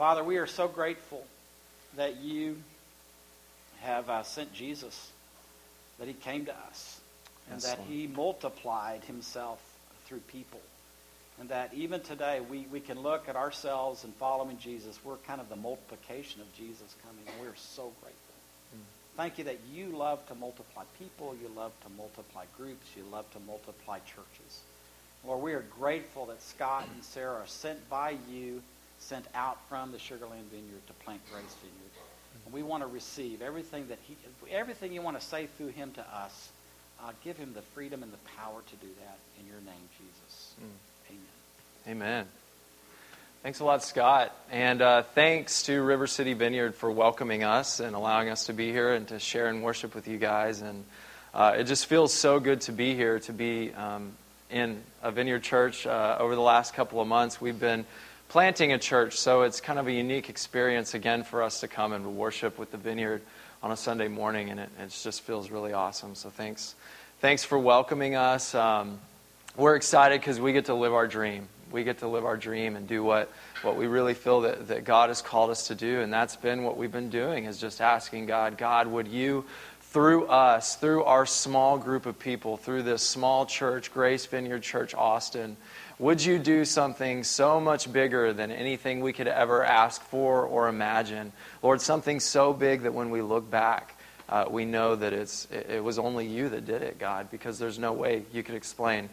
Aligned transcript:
Father, 0.00 0.24
we 0.24 0.38
are 0.38 0.46
so 0.46 0.66
grateful 0.66 1.22
that 1.96 2.22
you 2.22 2.56
have 3.82 4.08
uh, 4.08 4.22
sent 4.22 4.50
Jesus, 4.54 5.10
that 5.98 6.08
he 6.08 6.14
came 6.14 6.46
to 6.46 6.54
us, 6.54 6.98
and 7.50 7.60
Yes, 7.60 7.66
that 7.70 7.80
Lord. 7.80 7.90
he 7.90 8.06
multiplied 8.06 9.04
himself 9.04 9.60
through 10.06 10.20
people. 10.20 10.62
And 11.38 11.50
that 11.50 11.74
even 11.74 12.00
today 12.00 12.40
we, 12.40 12.66
we 12.72 12.80
can 12.80 12.98
look 13.00 13.28
at 13.28 13.36
ourselves 13.36 14.04
and 14.04 14.14
following 14.14 14.56
Jesus. 14.56 14.98
We're 15.04 15.16
kind 15.16 15.38
of 15.38 15.50
the 15.50 15.56
multiplication 15.56 16.40
of 16.40 16.50
Jesus 16.54 16.94
coming. 17.06 17.22
And 17.26 17.46
we're 17.46 17.54
so 17.56 17.92
grateful. 18.00 18.34
Thank 19.18 19.36
you 19.36 19.44
that 19.44 19.58
you 19.70 19.88
love 19.88 20.26
to 20.28 20.34
multiply 20.34 20.84
people. 20.98 21.36
You 21.42 21.50
love 21.54 21.72
to 21.84 21.90
multiply 21.98 22.46
groups. 22.56 22.86
You 22.96 23.04
love 23.12 23.30
to 23.32 23.38
multiply 23.46 23.98
churches. 23.98 24.60
Lord, 25.26 25.42
we 25.42 25.52
are 25.52 25.64
grateful 25.78 26.24
that 26.26 26.40
Scott 26.40 26.88
and 26.94 27.04
Sarah 27.04 27.34
are 27.34 27.46
sent 27.46 27.90
by 27.90 28.16
you, 28.30 28.62
sent 29.00 29.26
out 29.34 29.58
from 29.68 29.92
the 29.92 29.98
Sugarland 29.98 30.46
Vineyard 30.50 30.86
to 30.86 30.92
plant 31.04 31.20
Grace 31.32 31.54
Vineyard. 31.60 31.90
And 32.44 32.54
we 32.54 32.62
want 32.62 32.82
to 32.82 32.86
receive 32.86 33.42
everything 33.42 33.88
that 33.88 33.98
he, 34.06 34.16
everything 34.50 34.92
you 34.92 35.02
want 35.02 35.18
to 35.18 35.26
say 35.26 35.48
through 35.56 35.68
him 35.68 35.92
to 35.92 36.00
us. 36.00 36.50
Uh, 37.02 37.12
give 37.24 37.36
him 37.36 37.54
the 37.54 37.62
freedom 37.62 38.02
and 38.02 38.12
the 38.12 38.18
power 38.36 38.60
to 38.60 38.76
do 38.76 38.92
that 39.00 39.18
in 39.40 39.46
your 39.46 39.60
name, 39.60 39.88
Jesus. 39.98 40.54
Amen. 41.08 41.96
Amen. 41.96 42.26
Thanks 43.42 43.60
a 43.60 43.64
lot, 43.64 43.82
Scott. 43.82 44.36
And 44.50 44.82
uh, 44.82 45.02
thanks 45.14 45.62
to 45.62 45.80
River 45.80 46.06
City 46.06 46.34
Vineyard 46.34 46.74
for 46.74 46.90
welcoming 46.90 47.42
us 47.42 47.80
and 47.80 47.96
allowing 47.96 48.28
us 48.28 48.46
to 48.46 48.52
be 48.52 48.70
here 48.70 48.92
and 48.92 49.08
to 49.08 49.18
share 49.18 49.46
and 49.46 49.62
worship 49.62 49.94
with 49.94 50.08
you 50.08 50.18
guys. 50.18 50.60
And 50.60 50.84
uh, 51.32 51.54
it 51.56 51.64
just 51.64 51.86
feels 51.86 52.12
so 52.12 52.38
good 52.38 52.60
to 52.62 52.72
be 52.72 52.94
here, 52.94 53.18
to 53.20 53.32
be 53.32 53.72
um, 53.72 54.12
in 54.50 54.82
a 55.02 55.10
vineyard 55.10 55.42
church. 55.42 55.86
Uh, 55.86 56.18
over 56.20 56.34
the 56.34 56.42
last 56.42 56.74
couple 56.74 57.00
of 57.00 57.08
months, 57.08 57.40
we've 57.40 57.58
been 57.58 57.86
planting 58.30 58.72
a 58.72 58.78
church, 58.78 59.16
so 59.18 59.42
it's 59.42 59.60
kind 59.60 59.76
of 59.76 59.88
a 59.88 59.92
unique 59.92 60.28
experience 60.28 60.94
again 60.94 61.24
for 61.24 61.42
us 61.42 61.58
to 61.58 61.66
come 61.66 61.92
and 61.92 62.16
worship 62.16 62.60
with 62.60 62.70
the 62.70 62.76
vineyard 62.76 63.20
on 63.60 63.72
a 63.72 63.76
Sunday 63.76 64.06
morning, 64.06 64.50
and 64.50 64.60
it, 64.60 64.70
it 64.80 64.88
just 65.02 65.22
feels 65.22 65.50
really 65.50 65.72
awesome. 65.72 66.14
So 66.14 66.30
thanks, 66.30 66.76
thanks 67.18 67.42
for 67.42 67.58
welcoming 67.58 68.14
us. 68.14 68.54
Um, 68.54 69.00
we're 69.56 69.74
excited 69.74 70.20
because 70.20 70.38
we 70.38 70.52
get 70.52 70.66
to 70.66 70.74
live 70.74 70.94
our 70.94 71.08
dream. 71.08 71.48
We 71.72 71.82
get 71.82 71.98
to 71.98 72.06
live 72.06 72.24
our 72.24 72.36
dream 72.36 72.76
and 72.76 72.86
do 72.86 73.02
what, 73.02 73.32
what 73.62 73.74
we 73.76 73.88
really 73.88 74.14
feel 74.14 74.42
that, 74.42 74.68
that 74.68 74.84
God 74.84 75.08
has 75.08 75.22
called 75.22 75.50
us 75.50 75.66
to 75.66 75.74
do. 75.74 76.00
And 76.00 76.12
that's 76.12 76.36
been 76.36 76.62
what 76.62 76.76
we've 76.76 76.92
been 76.92 77.10
doing 77.10 77.46
is 77.46 77.58
just 77.58 77.80
asking 77.80 78.26
God, 78.26 78.56
God, 78.56 78.86
would 78.86 79.08
you, 79.08 79.44
through 79.80 80.26
us, 80.26 80.76
through 80.76 81.02
our 81.02 81.26
small 81.26 81.78
group 81.78 82.06
of 82.06 82.16
people, 82.16 82.56
through 82.56 82.84
this 82.84 83.02
small 83.02 83.44
church, 83.44 83.92
Grace 83.92 84.24
Vineyard 84.26 84.62
Church 84.62 84.94
Austin, 84.94 85.56
would 86.00 86.24
you 86.24 86.38
do 86.38 86.64
something 86.64 87.22
so 87.22 87.60
much 87.60 87.92
bigger 87.92 88.32
than 88.32 88.50
anything 88.50 89.00
we 89.00 89.12
could 89.12 89.28
ever 89.28 89.62
ask 89.62 90.02
for 90.02 90.46
or 90.46 90.68
imagine? 90.68 91.30
Lord, 91.62 91.82
something 91.82 92.20
so 92.20 92.54
big 92.54 92.82
that 92.82 92.94
when 92.94 93.10
we 93.10 93.20
look 93.20 93.50
back, 93.50 93.94
uh, 94.30 94.46
we 94.48 94.64
know 94.64 94.96
that 94.96 95.12
it's, 95.12 95.46
it, 95.50 95.84
was 95.84 95.98
only 95.98 96.26
you 96.26 96.48
that 96.48 96.64
did 96.64 96.80
it, 96.80 96.98
God, 96.98 97.30
because 97.30 97.58
there's 97.58 97.78
no 97.78 97.92
way 97.92 98.24
you 98.32 98.42
could 98.42 98.54
explain 98.54 99.10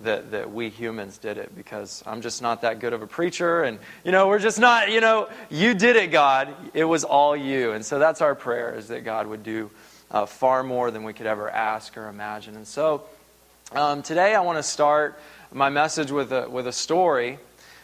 that, 0.00 0.30
that 0.32 0.52
we 0.52 0.68
humans 0.68 1.16
did 1.16 1.38
it 1.38 1.56
because 1.56 2.02
I'm 2.04 2.20
just 2.20 2.42
not 2.42 2.60
that 2.60 2.80
good 2.80 2.92
of 2.92 3.00
a 3.00 3.06
preacher. 3.06 3.62
And, 3.62 3.78
you 4.04 4.12
know, 4.12 4.28
we're 4.28 4.38
just 4.38 4.60
not, 4.60 4.90
you 4.90 5.00
know, 5.00 5.30
you 5.48 5.72
did 5.72 5.96
it, 5.96 6.10
God. 6.10 6.54
It 6.74 6.84
was 6.84 7.02
all 7.02 7.34
you. 7.34 7.72
And 7.72 7.82
so 7.82 7.98
that's 7.98 8.20
our 8.20 8.34
prayer 8.34 8.74
is 8.74 8.88
that 8.88 9.04
God 9.04 9.26
would 9.26 9.42
do 9.42 9.70
uh, 10.10 10.26
far 10.26 10.62
more 10.62 10.90
than 10.90 11.02
we 11.02 11.14
could 11.14 11.26
ever 11.26 11.48
ask 11.48 11.96
or 11.96 12.08
imagine. 12.08 12.56
And 12.56 12.66
so 12.66 13.04
um, 13.72 14.02
today 14.02 14.34
I 14.34 14.40
want 14.40 14.58
to 14.58 14.62
start 14.62 15.18
my 15.56 15.70
message 15.70 16.10
with 16.10 16.32
a, 16.32 16.46
with 16.50 16.66
a 16.66 16.72
story. 16.72 17.38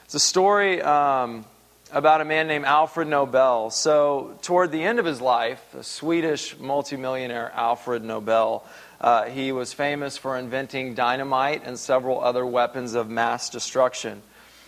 It's 0.04 0.14
a 0.14 0.20
story 0.20 0.82
um, 0.82 1.46
about 1.90 2.20
a 2.20 2.24
man 2.26 2.46
named 2.46 2.66
Alfred 2.66 3.08
Nobel. 3.08 3.70
So, 3.70 4.38
toward 4.42 4.72
the 4.72 4.82
end 4.82 4.98
of 4.98 5.06
his 5.06 5.22
life, 5.22 5.64
Swedish 5.80 6.58
multimillionaire 6.58 7.50
Alfred 7.54 8.04
Nobel, 8.04 8.66
uh, 9.00 9.24
he 9.24 9.52
was 9.52 9.72
famous 9.72 10.18
for 10.18 10.36
inventing 10.36 10.92
dynamite 10.92 11.62
and 11.64 11.78
several 11.78 12.22
other 12.22 12.44
weapons 12.44 12.92
of 12.92 13.08
mass 13.08 13.48
destruction. 13.48 14.20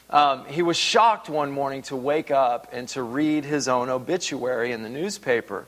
Um, 0.08 0.46
he 0.46 0.62
was 0.62 0.78
shocked 0.78 1.28
one 1.28 1.50
morning 1.50 1.82
to 1.82 1.96
wake 1.96 2.30
up 2.30 2.70
and 2.72 2.88
to 2.88 3.02
read 3.02 3.44
his 3.44 3.68
own 3.68 3.90
obituary 3.90 4.72
in 4.72 4.82
the 4.82 4.88
newspaper. 4.88 5.66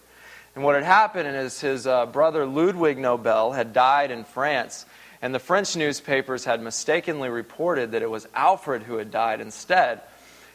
And 0.55 0.65
what 0.65 0.75
had 0.75 0.85
happened 0.85 1.29
is 1.37 1.61
his 1.61 1.87
uh, 1.87 2.07
brother 2.07 2.47
Ludwig 2.47 2.97
Nobel 2.97 3.53
had 3.53 3.75
died 3.75 4.11
in 4.11 4.25
France, 4.25 4.87
and 5.23 5.35
the 5.35 5.39
French 5.39 5.77
newspapers 5.77 6.45
had 6.45 6.61
mistakenly 6.61 7.29
reported 7.29 7.93
that 7.93 8.03
it 8.03 8.11
was 8.11 8.29
Alfred 8.35 8.83
who 8.83 8.97
had 8.97 9.11
died 9.11 9.41
instead. 9.41 10.01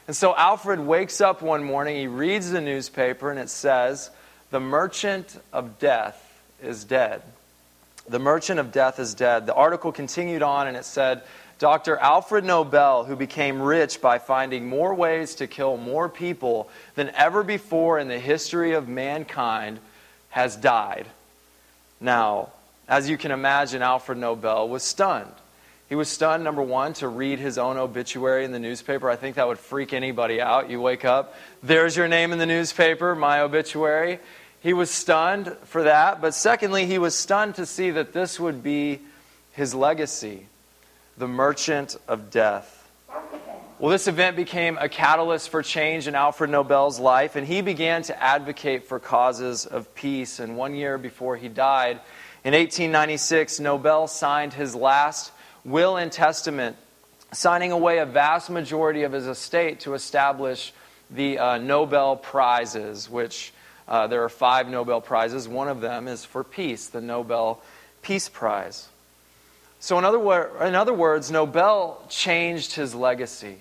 And 0.07 0.15
so 0.15 0.35
Alfred 0.35 0.79
wakes 0.79 1.21
up 1.21 1.41
one 1.41 1.63
morning, 1.63 1.95
he 1.95 2.07
reads 2.07 2.51
the 2.51 2.61
newspaper, 2.61 3.29
and 3.29 3.39
it 3.39 3.49
says, 3.49 4.09
The 4.49 4.59
merchant 4.59 5.39
of 5.53 5.79
death 5.79 6.41
is 6.61 6.83
dead. 6.83 7.21
The 8.09 8.19
merchant 8.19 8.59
of 8.59 8.71
death 8.71 8.99
is 8.99 9.13
dead. 9.13 9.45
The 9.45 9.53
article 9.53 9.91
continued 9.91 10.41
on, 10.41 10.67
and 10.67 10.75
it 10.75 10.85
said, 10.85 11.21
Dr. 11.59 11.95
Alfred 11.97 12.43
Nobel, 12.43 13.03
who 13.03 13.15
became 13.15 13.61
rich 13.61 14.01
by 14.01 14.17
finding 14.17 14.67
more 14.67 14.95
ways 14.95 15.35
to 15.35 15.47
kill 15.47 15.77
more 15.77 16.09
people 16.09 16.69
than 16.95 17.11
ever 17.11 17.43
before 17.43 17.99
in 17.99 18.07
the 18.07 18.17
history 18.17 18.73
of 18.73 18.87
mankind, 18.87 19.79
has 20.29 20.55
died. 20.55 21.05
Now, 21.99 22.49
as 22.91 23.09
you 23.09 23.17
can 23.17 23.31
imagine, 23.31 23.81
Alfred 23.81 24.17
Nobel 24.17 24.67
was 24.67 24.83
stunned. 24.83 25.31
He 25.87 25.95
was 25.95 26.09
stunned, 26.09 26.43
number 26.43 26.61
one, 26.61 26.91
to 26.95 27.07
read 27.07 27.39
his 27.39 27.57
own 27.57 27.77
obituary 27.77 28.43
in 28.43 28.51
the 28.51 28.59
newspaper. 28.59 29.09
I 29.09 29.15
think 29.15 29.37
that 29.37 29.47
would 29.47 29.59
freak 29.59 29.93
anybody 29.93 30.41
out. 30.41 30.69
You 30.69 30.81
wake 30.81 31.05
up, 31.05 31.33
there's 31.63 31.95
your 31.95 32.09
name 32.09 32.33
in 32.33 32.37
the 32.37 32.45
newspaper, 32.45 33.15
my 33.15 33.39
obituary. 33.39 34.19
He 34.59 34.73
was 34.73 34.91
stunned 34.91 35.55
for 35.63 35.83
that. 35.83 36.19
But 36.19 36.33
secondly, 36.33 36.85
he 36.85 36.97
was 36.97 37.15
stunned 37.15 37.55
to 37.55 37.65
see 37.65 37.91
that 37.91 38.11
this 38.11 38.41
would 38.41 38.61
be 38.61 38.99
his 39.53 39.73
legacy 39.73 40.47
the 41.17 41.29
merchant 41.29 41.97
of 42.09 42.29
death. 42.29 42.89
Well, 43.79 43.89
this 43.89 44.07
event 44.07 44.35
became 44.35 44.77
a 44.77 44.89
catalyst 44.89 45.49
for 45.49 45.63
change 45.63 46.07
in 46.07 46.15
Alfred 46.15 46.49
Nobel's 46.49 46.99
life, 46.99 47.35
and 47.35 47.47
he 47.47 47.61
began 47.61 48.03
to 48.03 48.21
advocate 48.21 48.85
for 48.85 48.99
causes 48.99 49.65
of 49.65 49.95
peace. 49.95 50.39
And 50.39 50.57
one 50.57 50.75
year 50.75 50.97
before 50.97 51.37
he 51.37 51.47
died, 51.47 51.99
in 52.43 52.53
1896, 52.53 53.59
Nobel 53.59 54.07
signed 54.07 54.53
his 54.53 54.75
last 54.75 55.31
will 55.63 55.97
and 55.97 56.11
testament, 56.11 56.75
signing 57.31 57.71
away 57.71 57.99
a 57.99 58.05
vast 58.05 58.49
majority 58.49 59.03
of 59.03 59.11
his 59.11 59.27
estate 59.27 59.81
to 59.81 59.93
establish 59.93 60.73
the 61.11 61.37
uh, 61.37 61.57
Nobel 61.57 62.15
Prizes, 62.15 63.09
which 63.09 63.53
uh, 63.87 64.07
there 64.07 64.23
are 64.23 64.29
five 64.29 64.67
Nobel 64.67 65.01
Prizes. 65.01 65.47
One 65.47 65.67
of 65.67 65.81
them 65.81 66.07
is 66.07 66.25
for 66.25 66.43
peace, 66.43 66.87
the 66.87 67.01
Nobel 67.01 67.61
Peace 68.01 68.29
Prize. 68.29 68.87
So, 69.79 69.97
in 69.99 70.05
other, 70.05 70.19
wor- 70.19 70.63
in 70.63 70.75
other 70.75 70.93
words, 70.93 71.29
Nobel 71.29 72.03
changed 72.09 72.73
his 72.73 72.95
legacy. 72.95 73.57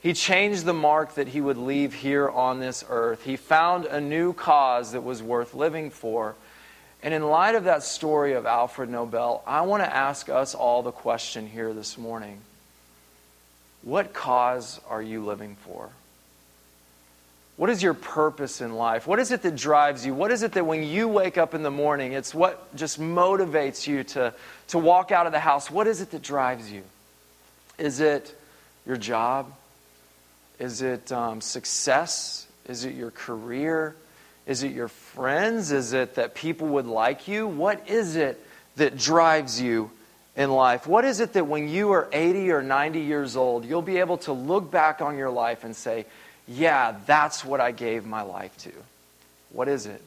He 0.00 0.12
changed 0.12 0.66
the 0.66 0.74
mark 0.74 1.14
that 1.14 1.28
he 1.28 1.40
would 1.40 1.56
leave 1.56 1.94
here 1.94 2.28
on 2.28 2.60
this 2.60 2.84
earth. 2.88 3.24
He 3.24 3.36
found 3.36 3.86
a 3.86 4.00
new 4.00 4.34
cause 4.34 4.92
that 4.92 5.00
was 5.00 5.22
worth 5.22 5.54
living 5.54 5.90
for. 5.90 6.34
And 7.04 7.12
in 7.12 7.22
light 7.22 7.54
of 7.54 7.64
that 7.64 7.82
story 7.82 8.32
of 8.32 8.46
Alfred 8.46 8.88
Nobel, 8.88 9.42
I 9.46 9.60
want 9.60 9.82
to 9.82 9.94
ask 9.94 10.30
us 10.30 10.54
all 10.54 10.82
the 10.82 10.90
question 10.90 11.46
here 11.46 11.74
this 11.74 11.98
morning 11.98 12.40
What 13.82 14.14
cause 14.14 14.80
are 14.88 15.02
you 15.02 15.22
living 15.22 15.56
for? 15.66 15.90
What 17.56 17.68
is 17.68 17.82
your 17.82 17.92
purpose 17.92 18.62
in 18.62 18.74
life? 18.74 19.06
What 19.06 19.20
is 19.20 19.30
it 19.30 19.42
that 19.42 19.54
drives 19.54 20.04
you? 20.04 20.14
What 20.14 20.32
is 20.32 20.42
it 20.42 20.52
that 20.52 20.66
when 20.66 20.82
you 20.82 21.06
wake 21.06 21.36
up 21.36 21.54
in 21.54 21.62
the 21.62 21.70
morning, 21.70 22.14
it's 22.14 22.34
what 22.34 22.74
just 22.74 22.98
motivates 22.98 23.86
you 23.86 24.02
to, 24.04 24.34
to 24.68 24.78
walk 24.78 25.12
out 25.12 25.26
of 25.26 25.32
the 25.32 25.38
house? 25.38 25.70
What 25.70 25.86
is 25.86 26.00
it 26.00 26.10
that 26.10 26.22
drives 26.22 26.72
you? 26.72 26.82
Is 27.78 28.00
it 28.00 28.34
your 28.86 28.96
job? 28.96 29.52
Is 30.58 30.80
it 30.80 31.12
um, 31.12 31.42
success? 31.42 32.48
Is 32.66 32.86
it 32.86 32.94
your 32.94 33.10
career? 33.10 33.94
Is 34.46 34.62
it 34.62 34.72
your 34.72 34.88
friends? 34.88 35.72
Is 35.72 35.92
it 35.92 36.16
that 36.16 36.34
people 36.34 36.68
would 36.68 36.86
like 36.86 37.28
you? 37.28 37.46
What 37.46 37.88
is 37.88 38.16
it 38.16 38.44
that 38.76 38.96
drives 38.96 39.60
you 39.60 39.90
in 40.36 40.50
life? 40.50 40.86
What 40.86 41.04
is 41.04 41.20
it 41.20 41.32
that 41.34 41.46
when 41.46 41.68
you 41.68 41.92
are 41.92 42.08
80 42.12 42.50
or 42.50 42.62
90 42.62 43.00
years 43.00 43.36
old, 43.36 43.64
you'll 43.64 43.82
be 43.82 43.98
able 43.98 44.18
to 44.18 44.32
look 44.32 44.70
back 44.70 45.00
on 45.00 45.16
your 45.16 45.30
life 45.30 45.64
and 45.64 45.74
say, 45.74 46.06
yeah, 46.46 46.96
that's 47.06 47.44
what 47.44 47.60
I 47.60 47.72
gave 47.72 48.04
my 48.04 48.22
life 48.22 48.56
to? 48.58 48.72
What 49.50 49.68
is 49.68 49.86
it? 49.86 50.02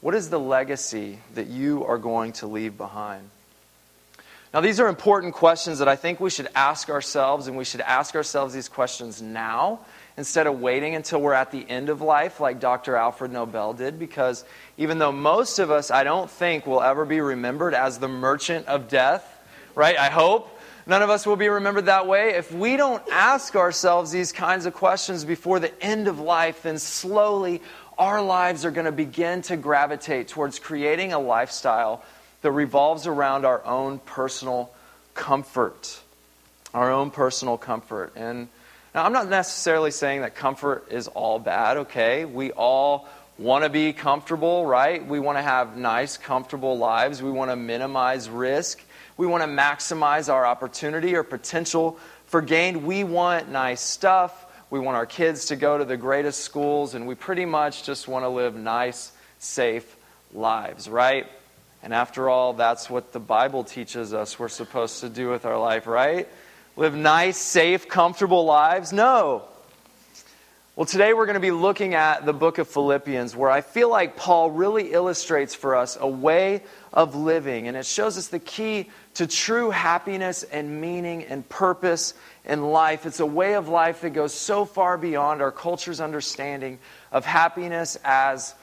What 0.00 0.14
is 0.14 0.30
the 0.30 0.40
legacy 0.40 1.18
that 1.34 1.46
you 1.46 1.84
are 1.84 1.98
going 1.98 2.32
to 2.34 2.48
leave 2.48 2.76
behind? 2.76 3.28
Now, 4.52 4.60
these 4.60 4.80
are 4.80 4.88
important 4.88 5.34
questions 5.34 5.78
that 5.78 5.88
I 5.88 5.96
think 5.96 6.20
we 6.20 6.28
should 6.28 6.48
ask 6.54 6.90
ourselves, 6.90 7.46
and 7.46 7.56
we 7.56 7.64
should 7.64 7.80
ask 7.80 8.14
ourselves 8.14 8.52
these 8.52 8.68
questions 8.68 9.22
now 9.22 9.80
instead 10.16 10.46
of 10.46 10.60
waiting 10.60 10.94
until 10.94 11.20
we're 11.20 11.32
at 11.32 11.50
the 11.50 11.68
end 11.68 11.88
of 11.88 12.00
life, 12.00 12.40
like 12.40 12.60
Dr. 12.60 12.96
Alfred 12.96 13.32
Nobel 13.32 13.72
did, 13.72 13.98
because 13.98 14.44
even 14.76 14.98
though 14.98 15.12
most 15.12 15.58
of 15.58 15.70
us, 15.70 15.90
I 15.90 16.04
don't 16.04 16.30
think, 16.30 16.66
will 16.66 16.82
ever 16.82 17.04
be 17.04 17.20
remembered 17.20 17.74
as 17.74 17.98
the 17.98 18.08
merchant 18.08 18.66
of 18.66 18.88
death, 18.88 19.24
right? 19.74 19.96
I 19.96 20.10
hope. 20.10 20.48
None 20.84 21.02
of 21.02 21.10
us 21.10 21.26
will 21.26 21.36
be 21.36 21.48
remembered 21.48 21.86
that 21.86 22.08
way. 22.08 22.30
If 22.34 22.52
we 22.52 22.76
don't 22.76 23.02
ask 23.10 23.54
ourselves 23.54 24.10
these 24.10 24.32
kinds 24.32 24.66
of 24.66 24.74
questions 24.74 25.24
before 25.24 25.60
the 25.60 25.72
end 25.82 26.08
of 26.08 26.18
life, 26.18 26.62
then 26.62 26.78
slowly 26.78 27.62
our 27.98 28.20
lives 28.20 28.64
are 28.64 28.72
going 28.72 28.86
to 28.86 28.92
begin 28.92 29.42
to 29.42 29.56
gravitate 29.56 30.28
towards 30.28 30.58
creating 30.58 31.12
a 31.12 31.18
lifestyle 31.18 32.02
that 32.40 32.50
revolves 32.50 33.06
around 33.06 33.44
our 33.44 33.64
own 33.64 34.00
personal 34.00 34.72
comfort. 35.14 36.00
Our 36.74 36.90
own 36.90 37.10
personal 37.10 37.58
comfort. 37.58 38.12
And 38.16 38.48
now, 38.94 39.04
I'm 39.04 39.12
not 39.12 39.28
necessarily 39.28 39.90
saying 39.90 40.20
that 40.20 40.34
comfort 40.34 40.88
is 40.90 41.08
all 41.08 41.38
bad, 41.38 41.78
okay? 41.78 42.26
We 42.26 42.52
all 42.52 43.08
want 43.38 43.64
to 43.64 43.70
be 43.70 43.94
comfortable, 43.94 44.66
right? 44.66 45.06
We 45.06 45.18
want 45.18 45.38
to 45.38 45.42
have 45.42 45.78
nice, 45.78 46.18
comfortable 46.18 46.76
lives. 46.76 47.22
We 47.22 47.30
want 47.30 47.50
to 47.50 47.56
minimize 47.56 48.28
risk. 48.28 48.82
We 49.16 49.26
want 49.26 49.42
to 49.44 49.48
maximize 49.48 50.30
our 50.30 50.44
opportunity 50.44 51.14
or 51.14 51.22
potential 51.22 51.98
for 52.26 52.42
gain. 52.42 52.84
We 52.84 53.02
want 53.02 53.48
nice 53.50 53.80
stuff. 53.80 54.46
We 54.68 54.78
want 54.78 54.96
our 54.96 55.06
kids 55.06 55.46
to 55.46 55.56
go 55.56 55.78
to 55.78 55.84
the 55.84 55.96
greatest 55.96 56.40
schools, 56.40 56.94
and 56.94 57.06
we 57.06 57.14
pretty 57.14 57.44
much 57.44 57.84
just 57.84 58.08
want 58.08 58.24
to 58.24 58.28
live 58.28 58.54
nice, 58.54 59.12
safe 59.38 59.96
lives, 60.34 60.88
right? 60.88 61.26
And 61.82 61.94
after 61.94 62.28
all, 62.28 62.52
that's 62.52 62.88
what 62.88 63.12
the 63.12 63.20
Bible 63.20 63.64
teaches 63.64 64.12
us 64.14 64.38
we're 64.38 64.48
supposed 64.48 65.00
to 65.00 65.08
do 65.08 65.28
with 65.28 65.44
our 65.44 65.58
life, 65.58 65.86
right? 65.86 66.28
Live 66.74 66.94
nice, 66.94 67.36
safe, 67.36 67.86
comfortable 67.86 68.46
lives? 68.46 68.94
No. 68.94 69.42
Well, 70.74 70.86
today 70.86 71.12
we're 71.12 71.26
going 71.26 71.34
to 71.34 71.40
be 71.40 71.50
looking 71.50 71.92
at 71.92 72.24
the 72.24 72.32
book 72.32 72.56
of 72.56 72.66
Philippians, 72.66 73.36
where 73.36 73.50
I 73.50 73.60
feel 73.60 73.90
like 73.90 74.16
Paul 74.16 74.50
really 74.50 74.90
illustrates 74.94 75.54
for 75.54 75.76
us 75.76 75.98
a 76.00 76.08
way 76.08 76.62
of 76.90 77.14
living, 77.14 77.68
and 77.68 77.76
it 77.76 77.84
shows 77.84 78.16
us 78.16 78.28
the 78.28 78.38
key 78.38 78.88
to 79.14 79.26
true 79.26 79.68
happiness 79.68 80.44
and 80.44 80.80
meaning 80.80 81.24
and 81.24 81.46
purpose 81.46 82.14
in 82.46 82.62
life. 82.62 83.04
It's 83.04 83.20
a 83.20 83.26
way 83.26 83.52
of 83.52 83.68
life 83.68 84.00
that 84.00 84.14
goes 84.14 84.32
so 84.32 84.64
far 84.64 84.96
beyond 84.96 85.42
our 85.42 85.52
culture's 85.52 86.00
understanding 86.00 86.78
of 87.12 87.26
happiness 87.26 87.98
as 88.02 88.54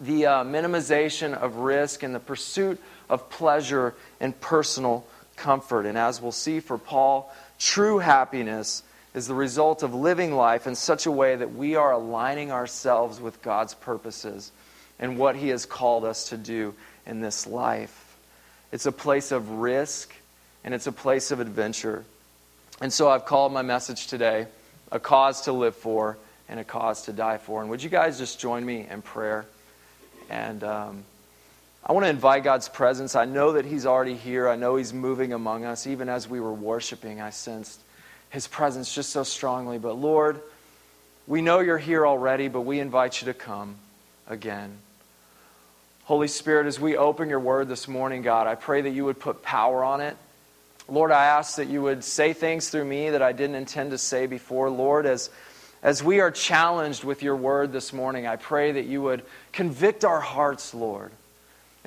the 0.00 0.26
uh, 0.26 0.44
minimization 0.44 1.32
of 1.32 1.58
risk 1.58 2.02
and 2.02 2.12
the 2.12 2.18
pursuit 2.18 2.80
of 3.08 3.30
pleasure 3.30 3.94
and 4.18 4.38
personal 4.40 5.06
comfort. 5.36 5.86
And 5.86 5.96
as 5.96 6.20
we'll 6.20 6.32
see 6.32 6.60
for 6.60 6.78
Paul, 6.78 7.32
true 7.58 7.98
happiness 7.98 8.82
is 9.14 9.26
the 9.26 9.34
result 9.34 9.82
of 9.82 9.94
living 9.94 10.34
life 10.34 10.66
in 10.66 10.74
such 10.74 11.06
a 11.06 11.10
way 11.10 11.36
that 11.36 11.54
we 11.54 11.74
are 11.74 11.92
aligning 11.92 12.52
ourselves 12.52 13.20
with 13.20 13.40
God's 13.42 13.74
purposes 13.74 14.52
and 14.98 15.18
what 15.18 15.36
He 15.36 15.48
has 15.48 15.64
called 15.66 16.04
us 16.04 16.28
to 16.30 16.36
do 16.36 16.74
in 17.06 17.20
this 17.20 17.46
life. 17.46 18.16
It's 18.72 18.86
a 18.86 18.92
place 18.92 19.32
of 19.32 19.50
risk 19.50 20.14
and 20.64 20.74
it's 20.74 20.86
a 20.86 20.92
place 20.92 21.30
of 21.30 21.40
adventure. 21.40 22.04
And 22.80 22.92
so 22.92 23.08
I've 23.08 23.24
called 23.24 23.52
my 23.52 23.62
message 23.62 24.06
today 24.06 24.46
a 24.92 25.00
cause 25.00 25.42
to 25.42 25.52
live 25.52 25.76
for 25.76 26.18
and 26.48 26.60
a 26.60 26.64
cause 26.64 27.02
to 27.02 27.12
die 27.12 27.38
for. 27.38 27.60
And 27.60 27.70
would 27.70 27.82
you 27.82 27.88
guys 27.88 28.18
just 28.18 28.38
join 28.38 28.64
me 28.64 28.86
in 28.88 29.02
prayer? 29.02 29.46
And 30.28 30.62
um, 30.62 31.04
I 31.88 31.92
want 31.92 32.04
to 32.04 32.10
invite 32.10 32.42
God's 32.42 32.68
presence. 32.68 33.14
I 33.14 33.26
know 33.26 33.52
that 33.52 33.64
He's 33.64 33.86
already 33.86 34.16
here. 34.16 34.48
I 34.48 34.56
know 34.56 34.74
He's 34.74 34.92
moving 34.92 35.32
among 35.32 35.64
us. 35.64 35.86
Even 35.86 36.08
as 36.08 36.28
we 36.28 36.40
were 36.40 36.52
worshiping, 36.52 37.20
I 37.20 37.30
sensed 37.30 37.80
His 38.28 38.48
presence 38.48 38.92
just 38.92 39.10
so 39.10 39.22
strongly. 39.22 39.78
But 39.78 39.94
Lord, 39.94 40.40
we 41.28 41.42
know 41.42 41.60
you're 41.60 41.78
here 41.78 42.04
already, 42.04 42.48
but 42.48 42.62
we 42.62 42.80
invite 42.80 43.20
you 43.20 43.26
to 43.26 43.34
come 43.34 43.76
again. 44.26 44.78
Holy 46.06 46.26
Spirit, 46.26 46.66
as 46.66 46.80
we 46.80 46.96
open 46.96 47.28
your 47.28 47.38
word 47.38 47.68
this 47.68 47.86
morning, 47.86 48.22
God, 48.22 48.48
I 48.48 48.56
pray 48.56 48.82
that 48.82 48.90
you 48.90 49.04
would 49.04 49.20
put 49.20 49.42
power 49.42 49.84
on 49.84 50.00
it. 50.00 50.16
Lord, 50.88 51.12
I 51.12 51.26
ask 51.26 51.56
that 51.56 51.68
you 51.68 51.82
would 51.82 52.02
say 52.02 52.32
things 52.32 52.68
through 52.68 52.84
me 52.84 53.10
that 53.10 53.22
I 53.22 53.30
didn't 53.30 53.56
intend 53.56 53.92
to 53.92 53.98
say 53.98 54.26
before. 54.26 54.70
Lord, 54.70 55.06
as, 55.06 55.30
as 55.84 56.02
we 56.02 56.18
are 56.18 56.32
challenged 56.32 57.04
with 57.04 57.22
your 57.22 57.36
word 57.36 57.72
this 57.72 57.92
morning, 57.92 58.26
I 58.26 58.36
pray 58.36 58.72
that 58.72 58.86
you 58.86 59.02
would 59.02 59.22
convict 59.52 60.04
our 60.04 60.20
hearts, 60.20 60.74
Lord. 60.74 61.12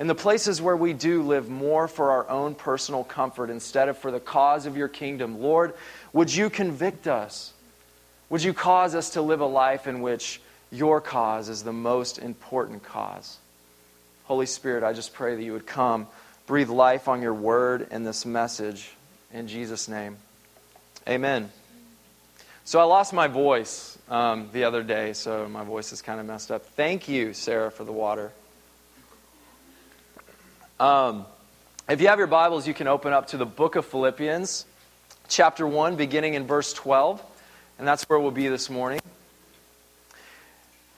In 0.00 0.06
the 0.06 0.14
places 0.14 0.62
where 0.62 0.76
we 0.76 0.94
do 0.94 1.22
live 1.22 1.50
more 1.50 1.86
for 1.86 2.12
our 2.12 2.28
own 2.30 2.54
personal 2.54 3.04
comfort 3.04 3.50
instead 3.50 3.90
of 3.90 3.98
for 3.98 4.10
the 4.10 4.18
cause 4.18 4.64
of 4.64 4.74
your 4.74 4.88
kingdom, 4.88 5.42
Lord, 5.42 5.74
would 6.14 6.34
you 6.34 6.48
convict 6.48 7.06
us? 7.06 7.52
Would 8.30 8.42
you 8.42 8.54
cause 8.54 8.94
us 8.94 9.10
to 9.10 9.20
live 9.20 9.42
a 9.42 9.46
life 9.46 9.86
in 9.86 10.00
which 10.00 10.40
your 10.72 11.02
cause 11.02 11.50
is 11.50 11.64
the 11.64 11.74
most 11.74 12.18
important 12.18 12.82
cause? 12.82 13.36
Holy 14.24 14.46
Spirit, 14.46 14.84
I 14.84 14.94
just 14.94 15.12
pray 15.12 15.36
that 15.36 15.42
you 15.42 15.52
would 15.52 15.66
come, 15.66 16.06
breathe 16.46 16.70
life 16.70 17.06
on 17.06 17.20
your 17.20 17.34
word 17.34 17.86
and 17.90 18.06
this 18.06 18.24
message. 18.24 18.90
In 19.34 19.48
Jesus' 19.48 19.86
name, 19.86 20.16
amen. 21.06 21.50
So 22.64 22.80
I 22.80 22.84
lost 22.84 23.12
my 23.12 23.26
voice 23.26 23.98
um, 24.08 24.48
the 24.54 24.64
other 24.64 24.82
day, 24.82 25.12
so 25.12 25.46
my 25.46 25.62
voice 25.62 25.92
is 25.92 26.00
kind 26.00 26.20
of 26.20 26.24
messed 26.24 26.50
up. 26.50 26.64
Thank 26.64 27.06
you, 27.06 27.34
Sarah, 27.34 27.70
for 27.70 27.84
the 27.84 27.92
water. 27.92 28.32
Um, 30.80 31.26
if 31.90 32.00
you 32.00 32.08
have 32.08 32.16
your 32.16 32.26
Bibles, 32.26 32.66
you 32.66 32.72
can 32.72 32.88
open 32.88 33.12
up 33.12 33.28
to 33.28 33.36
the 33.36 33.44
book 33.44 33.76
of 33.76 33.84
Philippians, 33.84 34.64
chapter 35.28 35.66
1, 35.66 35.96
beginning 35.96 36.32
in 36.32 36.46
verse 36.46 36.72
12. 36.72 37.22
And 37.78 37.86
that's 37.86 38.04
where 38.04 38.18
we'll 38.18 38.30
be 38.30 38.48
this 38.48 38.70
morning. 38.70 38.98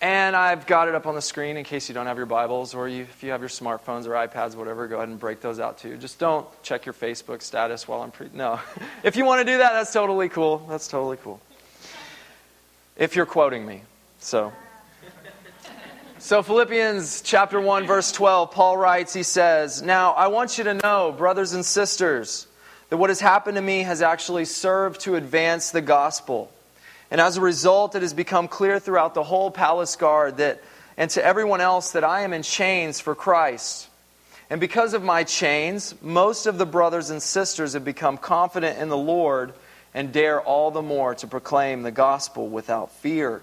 And 0.00 0.37
I've 0.37 0.69
got 0.69 0.87
it 0.87 0.94
up 0.94 1.08
on 1.08 1.17
the 1.17 1.23
screen 1.23 1.56
in 1.56 1.64
case 1.64 1.88
you 1.88 1.96
don't 1.96 2.06
have 2.06 2.17
your 2.17 2.26
Bibles 2.26 2.75
or 2.75 2.88
you, 2.88 3.02
if 3.02 3.25
you 3.25 3.32
have 3.32 3.40
your 3.40 3.49
smartphones 3.49 4.06
or 4.06 4.11
iPads, 4.11 4.55
whatever, 4.55 4.87
go 4.87 4.99
ahead 4.99 5.08
and 5.08 5.19
break 5.19 5.40
those 5.40 5.58
out 5.58 5.79
too. 5.79 5.96
Just 5.96 6.20
don't 6.20 6.46
check 6.62 6.87
your 6.87 6.93
Facebook 6.93 7.43
status 7.43 7.88
while 7.88 8.02
I'm 8.02 8.12
pre. 8.12 8.28
No. 8.32 8.61
if 9.02 9.17
you 9.17 9.25
want 9.25 9.44
to 9.44 9.52
do 9.52 9.58
that, 9.58 9.73
that's 9.73 9.93
totally 9.93 10.28
cool. 10.28 10.64
That's 10.69 10.87
totally 10.87 11.17
cool. 11.17 11.40
If 12.96 13.17
you're 13.17 13.26
quoting 13.26 13.67
me. 13.67 13.82
So. 14.20 14.52
So, 16.25 16.43
Philippians 16.43 17.21
chapter 17.23 17.61
1, 17.61 17.87
verse 17.87 18.13
12, 18.13 18.53
Paul 18.53 18.77
writes, 18.77 19.13
he 19.13 19.25
says, 19.25 19.83
Now 19.83 20.13
I 20.13 20.29
want 20.29 20.57
you 20.57 20.65
to 20.65 20.75
know, 20.75 21.13
brothers 21.13 21.53
and 21.53 21.67
sisters, 21.67 22.47
that 22.89 22.97
what 22.97 23.11
has 23.11 23.21
happened 23.21 23.57
to 23.57 23.61
me 23.61 23.83
has 23.83 24.01
actually 24.03 24.45
served 24.45 25.01
to 25.03 25.17
advance 25.17 25.73
the 25.73 25.83
gospel 25.83 26.51
and 27.13 27.21
as 27.21 27.37
a 27.37 27.43
result, 27.43 27.95
it 27.95 28.01
has 28.01 28.15
become 28.15 28.49
clear 28.49 28.81
throughout 28.81 29.13
the 29.13 29.23
whole 29.23 29.51
palace 29.51 29.97
guard 29.97 30.39
that, 30.39 30.63
and 30.97 31.11
to 31.11 31.23
everyone 31.23 31.61
else 31.61 31.93
that 31.93 32.05
I 32.05 32.23
am 32.23 32.33
in 32.33 32.43
chains 32.43 33.01
for 33.01 33.15
Christ. 33.15 33.87
And 34.49 34.59
because 34.59 34.95
of 34.95 35.03
my 35.03 35.23
chains, 35.23 35.95
most 36.01 36.47
of 36.47 36.57
the 36.57 36.65
brothers 36.65 37.11
and 37.11 37.23
sisters 37.23 37.75
have 37.75 37.85
become 37.85 38.17
confident 38.17 38.79
in 38.79 38.89
the 38.89 38.97
Lord 38.97 39.53
and 39.93 40.11
dare 40.11 40.41
all 40.41 40.71
the 40.71 40.81
more 40.81 41.15
to 41.17 41.27
proclaim 41.27 41.83
the 41.83 41.91
gospel 41.91 42.49
without 42.49 42.91
fear. 42.91 43.43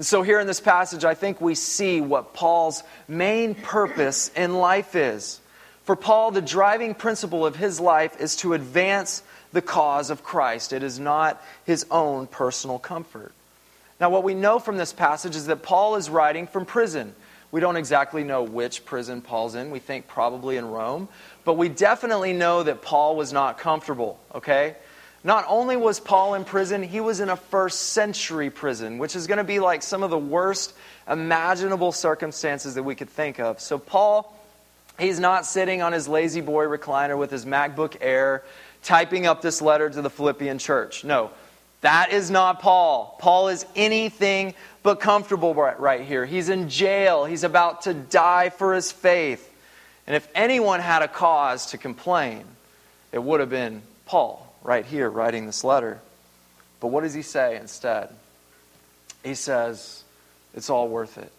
And 0.00 0.06
so, 0.06 0.22
here 0.22 0.40
in 0.40 0.46
this 0.46 0.62
passage, 0.62 1.04
I 1.04 1.12
think 1.12 1.42
we 1.42 1.54
see 1.54 2.00
what 2.00 2.32
Paul's 2.32 2.82
main 3.06 3.54
purpose 3.54 4.30
in 4.34 4.54
life 4.54 4.96
is. 4.96 5.42
For 5.84 5.94
Paul, 5.94 6.30
the 6.30 6.40
driving 6.40 6.94
principle 6.94 7.44
of 7.44 7.54
his 7.54 7.80
life 7.80 8.18
is 8.18 8.34
to 8.36 8.54
advance 8.54 9.22
the 9.52 9.60
cause 9.60 10.08
of 10.08 10.24
Christ. 10.24 10.72
It 10.72 10.82
is 10.82 10.98
not 10.98 11.44
his 11.66 11.84
own 11.90 12.28
personal 12.28 12.78
comfort. 12.78 13.34
Now, 14.00 14.08
what 14.08 14.24
we 14.24 14.32
know 14.32 14.58
from 14.58 14.78
this 14.78 14.94
passage 14.94 15.36
is 15.36 15.48
that 15.48 15.62
Paul 15.62 15.96
is 15.96 16.08
writing 16.08 16.46
from 16.46 16.64
prison. 16.64 17.14
We 17.52 17.60
don't 17.60 17.76
exactly 17.76 18.24
know 18.24 18.42
which 18.42 18.86
prison 18.86 19.20
Paul's 19.20 19.54
in. 19.54 19.70
We 19.70 19.80
think 19.80 20.08
probably 20.08 20.56
in 20.56 20.64
Rome. 20.64 21.08
But 21.44 21.58
we 21.58 21.68
definitely 21.68 22.32
know 22.32 22.62
that 22.62 22.80
Paul 22.80 23.16
was 23.16 23.34
not 23.34 23.58
comfortable, 23.58 24.18
okay? 24.34 24.76
Not 25.22 25.44
only 25.48 25.76
was 25.76 26.00
Paul 26.00 26.34
in 26.34 26.44
prison, 26.44 26.82
he 26.82 27.00
was 27.00 27.20
in 27.20 27.28
a 27.28 27.36
first 27.36 27.90
century 27.90 28.48
prison, 28.48 28.98
which 28.98 29.14
is 29.14 29.26
going 29.26 29.38
to 29.38 29.44
be 29.44 29.60
like 29.60 29.82
some 29.82 30.02
of 30.02 30.10
the 30.10 30.18
worst 30.18 30.72
imaginable 31.08 31.92
circumstances 31.92 32.74
that 32.74 32.82
we 32.82 32.94
could 32.94 33.10
think 33.10 33.38
of. 33.38 33.60
So, 33.60 33.78
Paul, 33.78 34.34
he's 34.98 35.20
not 35.20 35.44
sitting 35.44 35.82
on 35.82 35.92
his 35.92 36.08
La-Z-Boy 36.08 36.64
recliner 36.64 37.18
with 37.18 37.30
his 37.30 37.44
MacBook 37.44 37.98
Air 38.00 38.42
typing 38.82 39.26
up 39.26 39.42
this 39.42 39.60
letter 39.60 39.90
to 39.90 40.00
the 40.00 40.08
Philippian 40.08 40.58
church. 40.58 41.04
No, 41.04 41.30
that 41.82 42.12
is 42.12 42.30
not 42.30 42.60
Paul. 42.60 43.16
Paul 43.18 43.48
is 43.48 43.66
anything 43.76 44.54
but 44.82 45.00
comfortable 45.00 45.52
right 45.52 46.00
here. 46.00 46.24
He's 46.24 46.48
in 46.48 46.70
jail, 46.70 47.26
he's 47.26 47.44
about 47.44 47.82
to 47.82 47.92
die 47.92 48.48
for 48.48 48.74
his 48.74 48.90
faith. 48.90 49.46
And 50.06 50.16
if 50.16 50.26
anyone 50.34 50.80
had 50.80 51.02
a 51.02 51.08
cause 51.08 51.66
to 51.66 51.78
complain, 51.78 52.44
it 53.12 53.22
would 53.22 53.40
have 53.40 53.50
been 53.50 53.82
Paul 54.06 54.49
right 54.62 54.84
here 54.84 55.08
writing 55.08 55.46
this 55.46 55.64
letter. 55.64 56.00
But 56.80 56.88
what 56.88 57.02
does 57.02 57.14
he 57.14 57.22
say 57.22 57.56
instead? 57.56 58.10
He 59.22 59.34
says, 59.34 60.02
It's 60.54 60.70
all 60.70 60.88
worth 60.88 61.18
it. 61.18 61.32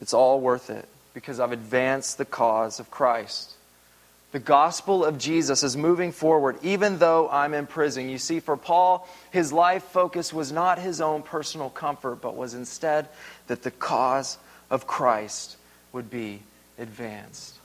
It's 0.00 0.14
all 0.14 0.40
worth 0.40 0.70
it 0.70 0.88
because 1.14 1.40
I've 1.40 1.52
advanced 1.52 2.18
the 2.18 2.24
cause 2.24 2.80
of 2.80 2.90
Christ. 2.90 3.54
The 4.32 4.38
gospel 4.38 5.04
of 5.04 5.18
Jesus 5.18 5.64
is 5.64 5.76
moving 5.76 6.12
forward, 6.12 6.56
even 6.62 6.98
though 6.98 7.28
I'm 7.28 7.52
in 7.52 7.66
prison. 7.66 8.08
You 8.08 8.18
see, 8.18 8.38
for 8.38 8.56
Paul, 8.56 9.08
his 9.32 9.52
life 9.52 9.82
focus 9.82 10.32
was 10.32 10.52
not 10.52 10.78
his 10.78 11.00
own 11.00 11.22
personal 11.22 11.68
comfort, 11.68 12.20
but 12.20 12.36
was 12.36 12.54
instead 12.54 13.08
that 13.48 13.62
the 13.62 13.72
cause 13.72 14.38
of 14.70 14.86
Christ 14.86 15.56
would 15.92 16.10
be 16.10 16.42
advanced. 16.78 17.56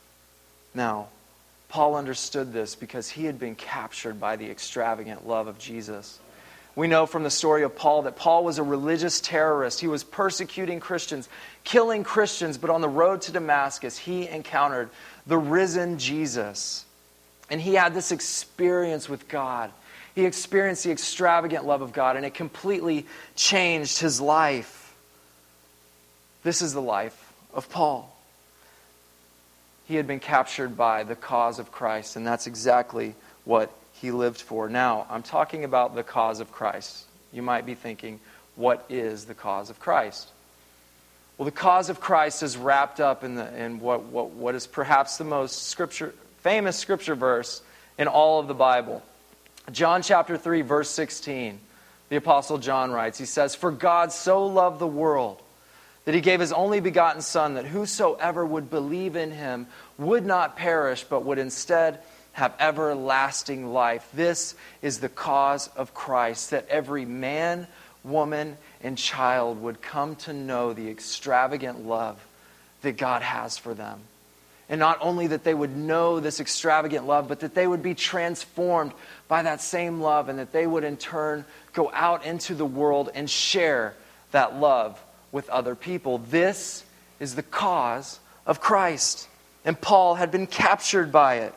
Now, 0.73 1.09
Paul 1.75 1.95
understood 1.95 2.53
this 2.53 2.73
because 2.73 3.09
he 3.09 3.25
had 3.25 3.37
been 3.37 3.53
captured 3.53 4.17
by 4.17 4.37
the 4.37 4.49
extravagant 4.49 5.27
love 5.27 5.47
of 5.47 5.59
Jesus. 5.59 6.19
We 6.73 6.87
know 6.87 7.05
from 7.05 7.23
the 7.23 7.29
story 7.29 7.63
of 7.63 7.75
Paul 7.75 8.03
that 8.03 8.15
Paul 8.15 8.45
was 8.45 8.59
a 8.59 8.63
religious 8.63 9.19
terrorist. 9.19 9.81
He 9.81 9.87
was 9.89 10.01
persecuting 10.01 10.79
Christians, 10.79 11.27
killing 11.65 12.05
Christians, 12.05 12.57
but 12.57 12.69
on 12.69 12.79
the 12.79 12.87
road 12.87 13.23
to 13.23 13.33
Damascus, 13.33 13.97
he 13.97 14.25
encountered 14.25 14.89
the 15.27 15.37
risen 15.37 15.99
Jesus. 15.99 16.85
And 17.49 17.59
he 17.59 17.73
had 17.73 17.93
this 17.93 18.13
experience 18.13 19.09
with 19.09 19.27
God. 19.27 19.69
He 20.15 20.23
experienced 20.25 20.85
the 20.85 20.91
extravagant 20.91 21.65
love 21.65 21.81
of 21.81 21.91
God, 21.91 22.15
and 22.15 22.25
it 22.25 22.33
completely 22.33 23.05
changed 23.35 23.99
his 23.99 24.21
life. 24.21 24.95
This 26.41 26.61
is 26.61 26.71
the 26.71 26.81
life 26.81 27.33
of 27.53 27.69
Paul. 27.69 28.14
He 29.87 29.95
had 29.95 30.07
been 30.07 30.19
captured 30.19 30.75
by 30.75 31.03
the 31.03 31.15
cause 31.15 31.59
of 31.59 31.71
Christ, 31.71 32.15
and 32.15 32.25
that's 32.25 32.47
exactly 32.47 33.15
what 33.43 33.71
he 33.93 34.11
lived 34.11 34.41
for. 34.41 34.67
Now, 34.67 35.05
I'm 35.09 35.23
talking 35.23 35.63
about 35.63 35.95
the 35.95 36.03
cause 36.03 36.39
of 36.39 36.51
Christ. 36.51 37.05
You 37.31 37.41
might 37.41 37.65
be 37.65 37.75
thinking, 37.75 38.19
what 38.55 38.85
is 38.89 39.25
the 39.25 39.33
cause 39.33 39.69
of 39.69 39.79
Christ? 39.79 40.29
Well, 41.37 41.45
the 41.45 41.51
cause 41.51 41.89
of 41.89 41.99
Christ 41.99 42.43
is 42.43 42.57
wrapped 42.57 42.99
up 42.99 43.23
in, 43.23 43.35
the, 43.35 43.61
in 43.61 43.79
what, 43.79 44.03
what, 44.03 44.31
what 44.31 44.55
is 44.55 44.67
perhaps 44.67 45.17
the 45.17 45.23
most 45.25 45.67
scripture, 45.67 46.13
famous 46.39 46.77
scripture 46.77 47.15
verse 47.15 47.61
in 47.97 48.07
all 48.07 48.39
of 48.39 48.47
the 48.47 48.53
Bible. 48.53 49.03
John 49.71 50.01
chapter 50.01 50.37
3, 50.37 50.61
verse 50.61 50.89
16, 50.89 51.59
the 52.09 52.15
Apostle 52.15 52.57
John 52.57 52.91
writes, 52.91 53.17
He 53.17 53.25
says, 53.25 53.53
For 53.53 53.71
God 53.71 54.11
so 54.11 54.45
loved 54.45 54.79
the 54.79 54.87
world 54.87 55.41
that 56.05 56.15
he 56.15 56.21
gave 56.21 56.39
his 56.39 56.53
only 56.53 56.79
begotten 56.79 57.21
Son, 57.21 57.55
that 57.55 57.65
whosoever 57.65 58.45
would 58.45 58.69
believe 58.69 59.15
in 59.15 59.31
him 59.31 59.67
would 59.97 60.25
not 60.25 60.55
perish, 60.55 61.03
but 61.03 61.25
would 61.25 61.39
instead 61.39 61.99
have 62.33 62.53
everlasting 62.59 63.73
life. 63.73 64.07
This 64.13 64.55
is 64.81 64.99
the 64.99 65.09
cause 65.09 65.69
of 65.75 65.93
Christ, 65.93 66.51
that 66.51 66.67
every 66.69 67.05
man, 67.05 67.67
woman, 68.03 68.57
and 68.83 68.97
child 68.97 69.61
would 69.61 69.81
come 69.81 70.15
to 70.17 70.33
know 70.33 70.73
the 70.73 70.89
extravagant 70.89 71.87
love 71.87 72.23
that 72.83 72.97
God 72.97 73.23
has 73.23 73.57
for 73.57 73.73
them. 73.73 73.99
And 74.69 74.79
not 74.79 74.97
only 75.01 75.27
that 75.27 75.43
they 75.43 75.53
would 75.53 75.75
know 75.75 76.19
this 76.19 76.39
extravagant 76.39 77.07
love, 77.07 77.27
but 77.27 77.39
that 77.39 77.55
they 77.55 77.65
would 77.65 77.83
be 77.83 77.95
transformed 77.95 78.91
by 79.27 79.43
that 79.43 79.61
same 79.61 80.01
love, 80.01 80.29
and 80.29 80.37
that 80.37 80.51
they 80.51 80.67
would 80.67 80.83
in 80.83 80.97
turn 80.97 81.45
go 81.73 81.89
out 81.93 82.25
into 82.25 82.53
the 82.53 82.65
world 82.65 83.09
and 83.15 83.29
share 83.29 83.95
that 84.31 84.59
love 84.59 84.99
with 85.31 85.49
other 85.49 85.75
people. 85.75 86.17
This 86.17 86.83
is 87.19 87.35
the 87.35 87.43
cause 87.43 88.19
of 88.45 88.59
Christ. 88.61 89.27
And 89.63 89.79
Paul 89.79 90.15
had 90.15 90.31
been 90.31 90.47
captured 90.47 91.11
by 91.11 91.35
it. 91.35 91.53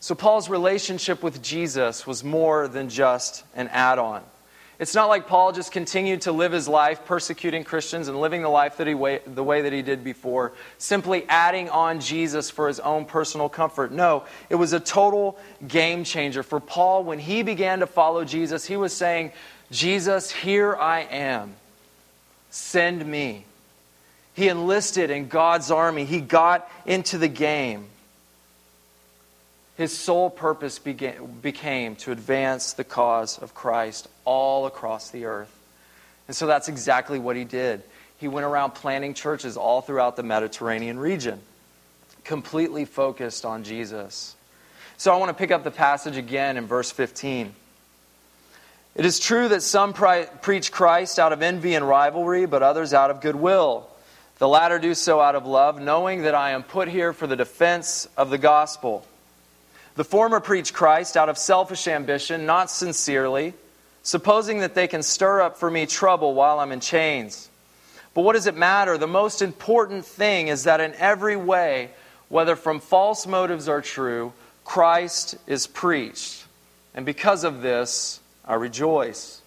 So, 0.00 0.14
Paul's 0.14 0.48
relationship 0.48 1.22
with 1.22 1.42
Jesus 1.42 2.06
was 2.06 2.22
more 2.22 2.68
than 2.68 2.88
just 2.88 3.44
an 3.56 3.68
add 3.68 3.98
on. 3.98 4.22
It's 4.78 4.94
not 4.94 5.08
like 5.08 5.26
Paul 5.26 5.52
just 5.52 5.72
continued 5.72 6.22
to 6.22 6.32
live 6.32 6.52
his 6.52 6.68
life 6.68 7.06
persecuting 7.06 7.64
Christians 7.64 8.08
and 8.08 8.20
living 8.20 8.42
the 8.42 8.50
life 8.50 8.76
that 8.76 8.86
he 8.86 8.92
way, 8.92 9.20
the 9.26 9.42
way 9.42 9.62
that 9.62 9.72
he 9.72 9.80
did 9.80 10.04
before, 10.04 10.52
simply 10.76 11.24
adding 11.30 11.70
on 11.70 12.00
Jesus 12.00 12.50
for 12.50 12.68
his 12.68 12.78
own 12.78 13.06
personal 13.06 13.48
comfort. 13.48 13.90
No, 13.90 14.24
it 14.50 14.56
was 14.56 14.74
a 14.74 14.80
total 14.80 15.38
game 15.66 16.04
changer. 16.04 16.42
For 16.42 16.60
Paul, 16.60 17.04
when 17.04 17.18
he 17.18 17.42
began 17.42 17.80
to 17.80 17.86
follow 17.86 18.26
Jesus, 18.26 18.66
he 18.66 18.76
was 18.76 18.92
saying, 18.92 19.32
Jesus, 19.70 20.30
here 20.30 20.74
I 20.74 21.00
am. 21.00 21.54
Send 22.50 23.04
me. 23.04 23.44
He 24.34 24.48
enlisted 24.48 25.10
in 25.10 25.28
God's 25.28 25.70
army, 25.70 26.04
he 26.04 26.20
got 26.20 26.70
into 26.84 27.18
the 27.18 27.28
game 27.28 27.86
his 29.76 29.96
sole 29.96 30.30
purpose 30.30 30.78
began, 30.78 31.26
became 31.42 31.96
to 31.96 32.12
advance 32.12 32.72
the 32.72 32.84
cause 32.84 33.38
of 33.38 33.54
Christ 33.54 34.08
all 34.24 34.66
across 34.66 35.10
the 35.10 35.26
earth. 35.26 35.52
And 36.28 36.36
so 36.36 36.46
that's 36.46 36.68
exactly 36.68 37.18
what 37.18 37.36
he 37.36 37.44
did. 37.44 37.82
He 38.18 38.26
went 38.26 38.46
around 38.46 38.70
planting 38.72 39.12
churches 39.12 39.56
all 39.56 39.82
throughout 39.82 40.16
the 40.16 40.22
Mediterranean 40.22 40.98
region, 40.98 41.40
completely 42.24 42.86
focused 42.86 43.44
on 43.44 43.64
Jesus. 43.64 44.34
So 44.96 45.12
I 45.12 45.18
want 45.18 45.28
to 45.28 45.34
pick 45.34 45.50
up 45.50 45.62
the 45.62 45.70
passage 45.70 46.16
again 46.16 46.56
in 46.56 46.66
verse 46.66 46.90
15. 46.90 47.54
It 48.96 49.04
is 49.04 49.18
true 49.18 49.48
that 49.48 49.62
some 49.62 49.92
preach 49.92 50.72
Christ 50.72 51.18
out 51.18 51.34
of 51.34 51.42
envy 51.42 51.74
and 51.74 51.86
rivalry, 51.86 52.46
but 52.46 52.62
others 52.62 52.94
out 52.94 53.10
of 53.10 53.20
goodwill. 53.20 53.86
The 54.38 54.48
latter 54.48 54.78
do 54.78 54.94
so 54.94 55.20
out 55.20 55.34
of 55.34 55.44
love, 55.44 55.78
knowing 55.80 56.22
that 56.22 56.34
I 56.34 56.52
am 56.52 56.62
put 56.62 56.88
here 56.88 57.12
for 57.12 57.26
the 57.26 57.36
defense 57.36 58.08
of 58.16 58.30
the 58.30 58.38
gospel. 58.38 59.06
The 59.96 60.04
former 60.04 60.40
preach 60.40 60.72
Christ 60.72 61.14
out 61.16 61.28
of 61.28 61.36
selfish 61.36 61.86
ambition, 61.88 62.46
not 62.46 62.70
sincerely, 62.70 63.52
supposing 64.02 64.60
that 64.60 64.74
they 64.74 64.88
can 64.88 65.02
stir 65.02 65.42
up 65.42 65.58
for 65.58 65.70
me 65.70 65.84
trouble 65.84 66.32
while 66.32 66.58
I'm 66.58 66.72
in 66.72 66.80
chains. 66.80 67.50
But 68.14 68.22
what 68.22 68.32
does 68.32 68.46
it 68.46 68.56
matter? 68.56 68.96
The 68.96 69.06
most 69.06 69.42
important 69.42 70.06
thing 70.06 70.48
is 70.48 70.64
that 70.64 70.80
in 70.80 70.94
every 70.94 71.36
way, 71.36 71.90
whether 72.30 72.56
from 72.56 72.80
false 72.80 73.26
motives 73.26 73.68
or 73.68 73.82
true, 73.82 74.32
Christ 74.64 75.36
is 75.46 75.66
preached. 75.66 76.46
And 76.94 77.04
because 77.04 77.44
of 77.44 77.60
this, 77.60 78.20
I 78.46 78.54
rejoice. 78.54 79.40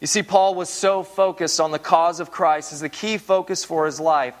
You 0.00 0.06
see, 0.06 0.22
Paul 0.22 0.54
was 0.54 0.68
so 0.68 1.02
focused 1.02 1.60
on 1.60 1.70
the 1.70 1.78
cause 1.78 2.20
of 2.20 2.30
Christ 2.30 2.72
as 2.72 2.80
the 2.80 2.88
key 2.88 3.18
focus 3.18 3.64
for 3.64 3.86
his 3.86 3.98
life 3.98 4.34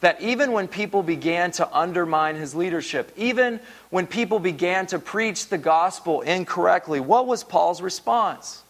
that 0.00 0.20
even 0.22 0.52
when 0.52 0.66
people 0.66 1.02
began 1.02 1.50
to 1.52 1.76
undermine 1.76 2.36
his 2.36 2.54
leadership, 2.54 3.12
even 3.16 3.60
when 3.90 4.06
people 4.06 4.38
began 4.38 4.86
to 4.86 4.98
preach 4.98 5.48
the 5.48 5.58
gospel 5.58 6.22
incorrectly, 6.22 7.00
what 7.00 7.26
was 7.26 7.44
Paul's 7.44 7.82
response? 7.82 8.62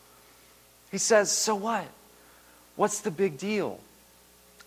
He 0.91 0.99
says, 0.99 1.31
So 1.31 1.55
what? 1.55 1.87
What's 2.77 3.01
the 3.01 3.11
big 3.11 3.39
deal? 3.39 3.79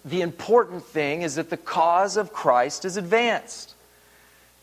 The 0.05 0.21
important 0.21 0.85
thing 0.85 1.21
is 1.21 1.35
that 1.35 1.49
the 1.49 1.57
cause 1.57 2.17
of 2.17 2.31
Christ 2.31 2.85
is 2.85 2.97
advanced. 2.97 3.72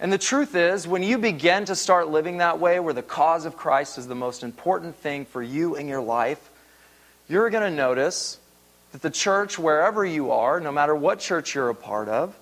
And 0.00 0.10
the 0.10 0.18
truth 0.18 0.54
is, 0.54 0.88
when 0.88 1.02
you 1.02 1.18
begin 1.18 1.66
to 1.66 1.76
start 1.76 2.08
living 2.08 2.38
that 2.38 2.58
way, 2.58 2.80
where 2.80 2.94
the 2.94 3.02
cause 3.02 3.44
of 3.44 3.56
Christ 3.56 3.98
is 3.98 4.08
the 4.08 4.14
most 4.14 4.42
important 4.42 4.96
thing 4.96 5.26
for 5.26 5.42
you 5.42 5.76
in 5.76 5.88
your 5.88 6.00
life, 6.00 6.50
you're 7.28 7.50
going 7.50 7.70
to 7.70 7.76
notice 7.76 8.38
that 8.92 9.02
the 9.02 9.10
church, 9.10 9.58
wherever 9.58 10.04
you 10.04 10.32
are, 10.32 10.58
no 10.58 10.72
matter 10.72 10.94
what 10.94 11.20
church 11.20 11.54
you're 11.54 11.68
a 11.68 11.74
part 11.74 12.08
of, 12.08 12.34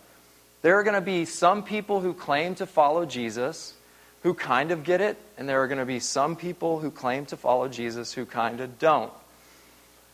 there 0.63 0.79
are 0.79 0.85
going 0.85 0.95
to 0.95 1.01
be 1.01 1.25
some 1.25 1.65
people 1.65 2.01
who 2.01 2.15
claim 2.15 2.55
to 2.55 2.67
follow 2.67 3.05
Jesus 3.05 3.75
who 4.23 4.35
kind 4.35 4.71
of 4.71 4.85
get 4.85 5.01
it, 5.01 5.17
and 5.37 5.49
there 5.49 5.63
are 5.63 5.69
going 5.69 5.79
to 5.79 5.87
be 5.87 6.01
some 6.01 6.37
people 6.37 6.81
who 6.81 6.91
claim 6.91 7.27
to 7.27 7.37
follow 7.37 7.69
Jesus 7.69 8.13
who 8.13 8.25
kind 8.25 8.61
of 8.61 8.79
don't. 8.79 9.13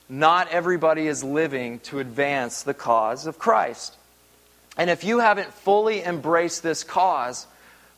Not 0.08 0.48
everybody 0.48 1.06
is 1.06 1.24
living 1.24 1.78
to 1.80 1.98
advance 1.98 2.62
the 2.62 2.74
cause 2.74 3.26
of 3.26 3.38
Christ. 3.38 3.96
And 4.76 4.90
if 4.90 5.04
you 5.04 5.20
haven't 5.20 5.52
fully 5.52 6.02
embraced 6.02 6.62
this 6.62 6.84
cause 6.84 7.46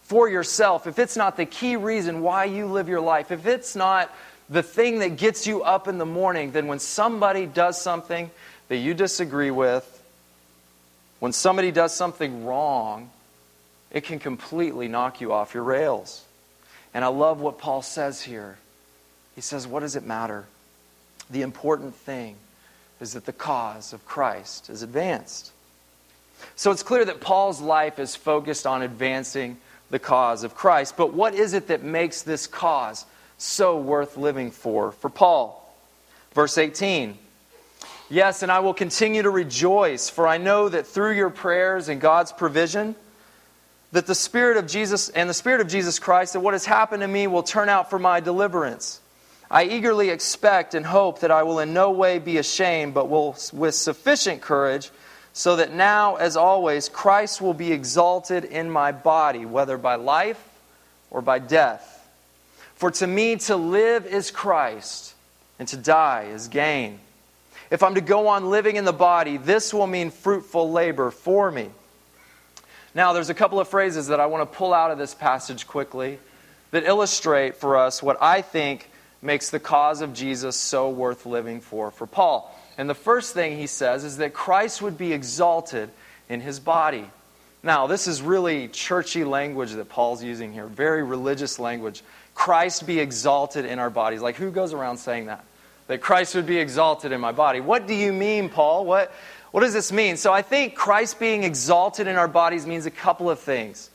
for 0.02 0.28
yourself, 0.28 0.86
if 0.86 0.98
it's 0.98 1.16
not 1.16 1.36
the 1.36 1.46
key 1.46 1.76
reason 1.76 2.22
why 2.22 2.44
you 2.44 2.66
live 2.66 2.88
your 2.88 3.00
life, 3.00 3.30
if 3.30 3.46
it's 3.46 3.74
not 3.74 4.14
the 4.48 4.62
thing 4.62 5.00
that 5.00 5.16
gets 5.16 5.46
you 5.46 5.62
up 5.62 5.88
in 5.88 5.98
the 5.98 6.06
morning, 6.06 6.52
then 6.52 6.66
when 6.66 6.78
somebody 6.78 7.46
does 7.46 7.80
something 7.80 8.30
that 8.68 8.76
you 8.76 8.94
disagree 8.94 9.50
with, 9.50 9.92
when 11.18 11.32
somebody 11.32 11.70
does 11.70 11.94
something 11.94 12.44
wrong, 12.44 13.10
it 13.90 14.04
can 14.04 14.18
completely 14.18 14.88
knock 14.88 15.20
you 15.20 15.32
off 15.32 15.54
your 15.54 15.62
rails. 15.62 16.24
And 16.92 17.04
I 17.04 17.08
love 17.08 17.40
what 17.40 17.58
Paul 17.58 17.82
says 17.82 18.22
here. 18.22 18.58
He 19.34 19.40
says, 19.40 19.66
What 19.66 19.80
does 19.80 19.96
it 19.96 20.04
matter? 20.04 20.46
The 21.30 21.42
important 21.42 21.94
thing 21.94 22.36
is 23.00 23.14
that 23.14 23.26
the 23.26 23.32
cause 23.32 23.92
of 23.92 24.04
Christ 24.06 24.70
is 24.70 24.82
advanced. 24.82 25.52
So 26.54 26.70
it's 26.70 26.82
clear 26.82 27.04
that 27.04 27.20
Paul's 27.20 27.60
life 27.60 27.98
is 27.98 28.16
focused 28.16 28.66
on 28.66 28.82
advancing 28.82 29.58
the 29.90 29.98
cause 29.98 30.42
of 30.44 30.54
Christ. 30.54 30.96
But 30.96 31.12
what 31.12 31.34
is 31.34 31.54
it 31.54 31.68
that 31.68 31.82
makes 31.82 32.22
this 32.22 32.46
cause 32.46 33.04
so 33.38 33.78
worth 33.78 34.16
living 34.16 34.50
for? 34.50 34.92
For 34.92 35.10
Paul, 35.10 35.74
verse 36.32 36.58
18 36.58 37.18
Yes, 38.08 38.44
and 38.44 38.52
I 38.52 38.60
will 38.60 38.74
continue 38.74 39.22
to 39.22 39.30
rejoice, 39.30 40.08
for 40.08 40.28
I 40.28 40.38
know 40.38 40.68
that 40.68 40.86
through 40.86 41.14
your 41.14 41.30
prayers 41.30 41.88
and 41.88 42.00
God's 42.00 42.30
provision, 42.30 42.94
that 43.90 44.06
the 44.06 44.14
Spirit 44.14 44.56
of 44.56 44.68
Jesus 44.68 45.08
and 45.08 45.28
the 45.28 45.34
Spirit 45.34 45.60
of 45.60 45.66
Jesus 45.66 45.98
Christ, 45.98 46.34
that 46.34 46.40
what 46.40 46.54
has 46.54 46.64
happened 46.64 47.00
to 47.00 47.08
me 47.08 47.26
will 47.26 47.42
turn 47.42 47.68
out 47.68 47.90
for 47.90 47.98
my 47.98 48.20
deliverance. 48.20 49.00
I 49.50 49.64
eagerly 49.64 50.10
expect 50.10 50.74
and 50.74 50.86
hope 50.86 51.20
that 51.20 51.32
I 51.32 51.42
will 51.42 51.58
in 51.58 51.72
no 51.72 51.90
way 51.90 52.18
be 52.18 52.38
ashamed, 52.38 52.94
but 52.94 53.08
will 53.08 53.36
with 53.52 53.74
sufficient 53.74 54.40
courage, 54.40 54.90
so 55.36 55.56
that 55.56 55.70
now, 55.70 56.16
as 56.16 56.34
always, 56.34 56.88
Christ 56.88 57.42
will 57.42 57.52
be 57.52 57.70
exalted 57.70 58.46
in 58.46 58.70
my 58.70 58.90
body, 58.90 59.44
whether 59.44 59.76
by 59.76 59.96
life 59.96 60.42
or 61.10 61.20
by 61.20 61.40
death. 61.40 62.08
For 62.76 62.90
to 62.92 63.06
me 63.06 63.36
to 63.36 63.54
live 63.54 64.06
is 64.06 64.30
Christ, 64.30 65.12
and 65.58 65.68
to 65.68 65.76
die 65.76 66.28
is 66.32 66.48
gain. 66.48 67.00
If 67.70 67.82
I'm 67.82 67.96
to 67.96 68.00
go 68.00 68.28
on 68.28 68.48
living 68.48 68.76
in 68.76 68.86
the 68.86 68.94
body, 68.94 69.36
this 69.36 69.74
will 69.74 69.86
mean 69.86 70.10
fruitful 70.10 70.72
labor 70.72 71.10
for 71.10 71.50
me. 71.50 71.68
Now, 72.94 73.12
there's 73.12 73.28
a 73.28 73.34
couple 73.34 73.60
of 73.60 73.68
phrases 73.68 74.06
that 74.06 74.20
I 74.20 74.24
want 74.24 74.50
to 74.50 74.56
pull 74.56 74.72
out 74.72 74.90
of 74.90 74.96
this 74.96 75.12
passage 75.14 75.66
quickly 75.66 76.18
that 76.70 76.84
illustrate 76.84 77.56
for 77.56 77.76
us 77.76 78.02
what 78.02 78.16
I 78.22 78.40
think 78.40 78.88
makes 79.20 79.50
the 79.50 79.60
cause 79.60 80.00
of 80.00 80.14
Jesus 80.14 80.56
so 80.56 80.88
worth 80.88 81.26
living 81.26 81.60
for 81.60 81.90
for 81.90 82.06
Paul. 82.06 82.55
And 82.78 82.90
the 82.90 82.94
first 82.94 83.34
thing 83.34 83.56
he 83.56 83.66
says 83.66 84.04
is 84.04 84.18
that 84.18 84.34
Christ 84.34 84.82
would 84.82 84.98
be 84.98 85.12
exalted 85.12 85.90
in 86.28 86.40
his 86.40 86.60
body. 86.60 87.08
Now, 87.62 87.86
this 87.86 88.06
is 88.06 88.22
really 88.22 88.68
churchy 88.68 89.24
language 89.24 89.72
that 89.72 89.88
Paul's 89.88 90.22
using 90.22 90.52
here, 90.52 90.66
very 90.66 91.02
religious 91.02 91.58
language. 91.58 92.02
Christ 92.34 92.86
be 92.86 93.00
exalted 93.00 93.64
in 93.64 93.78
our 93.78 93.90
bodies. 93.90 94.20
Like, 94.20 94.36
who 94.36 94.50
goes 94.50 94.72
around 94.72 94.98
saying 94.98 95.26
that? 95.26 95.44
That 95.88 96.00
Christ 96.00 96.34
would 96.34 96.46
be 96.46 96.58
exalted 96.58 97.12
in 97.12 97.20
my 97.20 97.32
body. 97.32 97.60
What 97.60 97.86
do 97.86 97.94
you 97.94 98.12
mean, 98.12 98.50
Paul? 98.50 98.84
What, 98.84 99.12
what 99.52 99.62
does 99.62 99.72
this 99.72 99.90
mean? 99.90 100.16
So, 100.16 100.32
I 100.32 100.42
think 100.42 100.74
Christ 100.74 101.18
being 101.18 101.44
exalted 101.44 102.06
in 102.06 102.16
our 102.16 102.28
bodies 102.28 102.66
means 102.66 102.86
a 102.86 102.90
couple 102.90 103.30
of 103.30 103.40
things. 103.40 103.90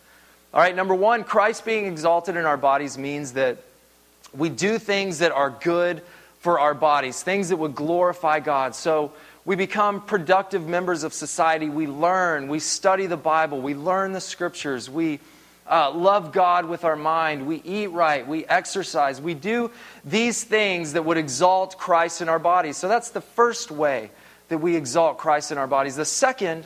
All 0.53 0.59
right, 0.59 0.75
number 0.75 0.95
one, 0.95 1.23
Christ 1.23 1.63
being 1.63 1.85
exalted 1.85 2.35
in 2.35 2.45
our 2.45 2.57
bodies 2.57 2.97
means 2.97 3.33
that 3.33 3.59
we 4.35 4.49
do 4.49 4.77
things 4.79 5.19
that 5.19 5.31
are 5.31 5.49
good 5.49 6.01
for 6.41 6.59
our 6.59 6.73
bodies, 6.73 7.21
things 7.23 7.49
that 7.49 7.57
would 7.57 7.75
glorify 7.75 8.39
God. 8.39 8.75
So 8.75 9.13
we 9.45 9.55
become 9.55 10.01
productive 10.01 10.67
members 10.67 11.03
of 11.03 11.13
society. 11.13 11.69
We 11.69 11.87
learn, 11.87 12.47
we 12.47 12.59
study 12.59 13.05
the 13.05 13.17
Bible, 13.17 13.61
we 13.61 13.75
learn 13.75 14.11
the 14.11 14.21
scriptures, 14.21 14.89
we 14.89 15.19
uh, 15.69 15.91
love 15.91 16.31
God 16.31 16.65
with 16.65 16.83
our 16.83 16.95
mind, 16.95 17.45
we 17.45 17.61
eat 17.63 17.87
right, 17.87 18.27
we 18.27 18.45
exercise, 18.45 19.21
we 19.21 19.35
do 19.35 19.71
these 20.03 20.43
things 20.43 20.93
that 20.93 21.05
would 21.05 21.17
exalt 21.17 21.77
Christ 21.77 22.21
in 22.21 22.27
our 22.27 22.39
bodies. 22.39 22.75
So 22.75 22.87
that's 22.87 23.11
the 23.11 23.21
first 23.21 23.71
way 23.71 24.09
that 24.49 24.57
we 24.57 24.75
exalt 24.75 25.19
Christ 25.19 25.51
in 25.51 25.59
our 25.59 25.67
bodies. 25.67 25.95
The 25.95 26.05
second 26.05 26.65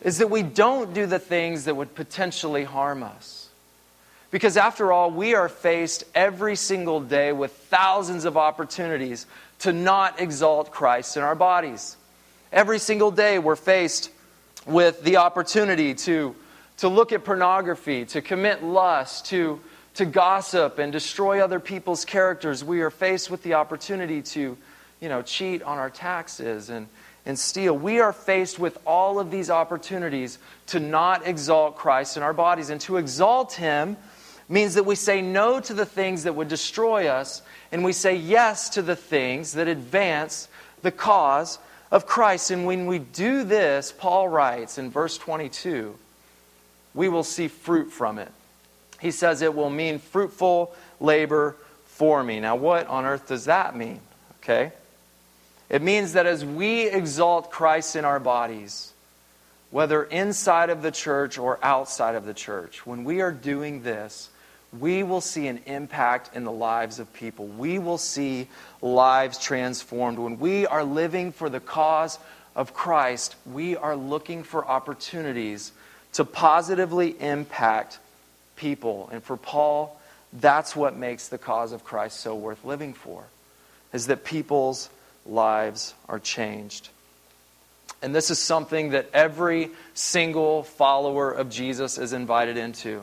is 0.00 0.18
that 0.18 0.30
we 0.30 0.42
don't 0.42 0.94
do 0.94 1.06
the 1.06 1.18
things 1.18 1.64
that 1.64 1.74
would 1.74 1.94
potentially 1.94 2.64
harm 2.64 3.02
us. 3.02 3.39
Because 4.30 4.56
after 4.56 4.92
all, 4.92 5.10
we 5.10 5.34
are 5.34 5.48
faced 5.48 6.04
every 6.14 6.54
single 6.54 7.00
day 7.00 7.32
with 7.32 7.52
thousands 7.52 8.24
of 8.24 8.36
opportunities 8.36 9.26
to 9.60 9.72
not 9.72 10.20
exalt 10.20 10.70
Christ 10.70 11.16
in 11.16 11.22
our 11.22 11.34
bodies. 11.34 11.96
Every 12.52 12.78
single 12.78 13.10
day, 13.10 13.38
we're 13.38 13.56
faced 13.56 14.10
with 14.66 15.02
the 15.02 15.16
opportunity 15.16 15.94
to, 15.94 16.34
to 16.78 16.88
look 16.88 17.12
at 17.12 17.24
pornography, 17.24 18.04
to 18.06 18.22
commit 18.22 18.62
lust, 18.62 19.26
to, 19.26 19.60
to 19.94 20.04
gossip 20.04 20.78
and 20.78 20.92
destroy 20.92 21.42
other 21.42 21.60
people's 21.60 22.04
characters. 22.04 22.64
We 22.64 22.82
are 22.82 22.90
faced 22.90 23.30
with 23.30 23.42
the 23.42 23.54
opportunity 23.54 24.22
to 24.22 24.56
you 25.00 25.08
know, 25.08 25.22
cheat 25.22 25.62
on 25.62 25.78
our 25.78 25.90
taxes 25.90 26.70
and, 26.70 26.86
and 27.26 27.38
steal. 27.38 27.76
We 27.76 28.00
are 28.00 28.12
faced 28.12 28.58
with 28.58 28.78
all 28.86 29.18
of 29.18 29.30
these 29.30 29.50
opportunities 29.50 30.38
to 30.68 30.78
not 30.78 31.26
exalt 31.26 31.76
Christ 31.76 32.16
in 32.16 32.22
our 32.22 32.34
bodies. 32.34 32.70
And 32.70 32.80
to 32.82 32.96
exalt 32.98 33.54
Him 33.54 33.96
means 34.50 34.74
that 34.74 34.84
we 34.84 34.96
say 34.96 35.22
no 35.22 35.60
to 35.60 35.72
the 35.72 35.86
things 35.86 36.24
that 36.24 36.34
would 36.34 36.48
destroy 36.48 37.06
us 37.06 37.40
and 37.72 37.84
we 37.84 37.92
say 37.92 38.16
yes 38.16 38.68
to 38.70 38.82
the 38.82 38.96
things 38.96 39.52
that 39.52 39.68
advance 39.68 40.48
the 40.82 40.90
cause 40.90 41.58
of 41.90 42.04
Christ. 42.06 42.50
And 42.50 42.66
when 42.66 42.86
we 42.86 42.98
do 42.98 43.44
this, 43.44 43.92
Paul 43.96 44.28
writes 44.28 44.76
in 44.76 44.90
verse 44.90 45.16
22, 45.16 45.96
we 46.94 47.08
will 47.08 47.22
see 47.22 47.46
fruit 47.46 47.92
from 47.92 48.18
it. 48.18 48.30
He 49.00 49.12
says 49.12 49.40
it 49.40 49.54
will 49.54 49.70
mean 49.70 49.98
fruitful 49.98 50.74
labor 50.98 51.56
for 51.86 52.22
me. 52.22 52.40
Now, 52.40 52.56
what 52.56 52.86
on 52.88 53.04
earth 53.04 53.28
does 53.28 53.44
that 53.44 53.76
mean? 53.76 54.00
Okay? 54.42 54.72
It 55.68 55.80
means 55.80 56.14
that 56.14 56.26
as 56.26 56.44
we 56.44 56.88
exalt 56.88 57.52
Christ 57.52 57.94
in 57.94 58.04
our 58.04 58.18
bodies, 58.18 58.92
whether 59.70 60.02
inside 60.02 60.70
of 60.70 60.82
the 60.82 60.90
church 60.90 61.38
or 61.38 61.60
outside 61.62 62.16
of 62.16 62.26
the 62.26 62.34
church, 62.34 62.84
when 62.84 63.04
we 63.04 63.20
are 63.20 63.30
doing 63.30 63.84
this, 63.84 64.28
we 64.78 65.02
will 65.02 65.20
see 65.20 65.48
an 65.48 65.60
impact 65.66 66.36
in 66.36 66.44
the 66.44 66.52
lives 66.52 67.00
of 67.00 67.12
people. 67.12 67.46
We 67.46 67.78
will 67.78 67.98
see 67.98 68.48
lives 68.80 69.38
transformed. 69.38 70.18
When 70.18 70.38
we 70.38 70.66
are 70.66 70.84
living 70.84 71.32
for 71.32 71.48
the 71.48 71.60
cause 71.60 72.18
of 72.54 72.72
Christ, 72.72 73.34
we 73.46 73.76
are 73.76 73.96
looking 73.96 74.42
for 74.42 74.64
opportunities 74.64 75.72
to 76.12 76.24
positively 76.24 77.20
impact 77.20 77.98
people. 78.56 79.08
And 79.12 79.22
for 79.22 79.36
Paul, 79.36 80.00
that's 80.32 80.76
what 80.76 80.96
makes 80.96 81.28
the 81.28 81.38
cause 81.38 81.72
of 81.72 81.84
Christ 81.84 82.20
so 82.20 82.36
worth 82.36 82.64
living 82.64 82.94
for, 82.94 83.24
is 83.92 84.06
that 84.06 84.24
people's 84.24 84.88
lives 85.26 85.94
are 86.08 86.20
changed. 86.20 86.88
And 88.02 88.14
this 88.14 88.30
is 88.30 88.38
something 88.38 88.90
that 88.90 89.10
every 89.12 89.70
single 89.94 90.62
follower 90.62 91.30
of 91.30 91.50
Jesus 91.50 91.98
is 91.98 92.12
invited 92.12 92.56
into. 92.56 93.02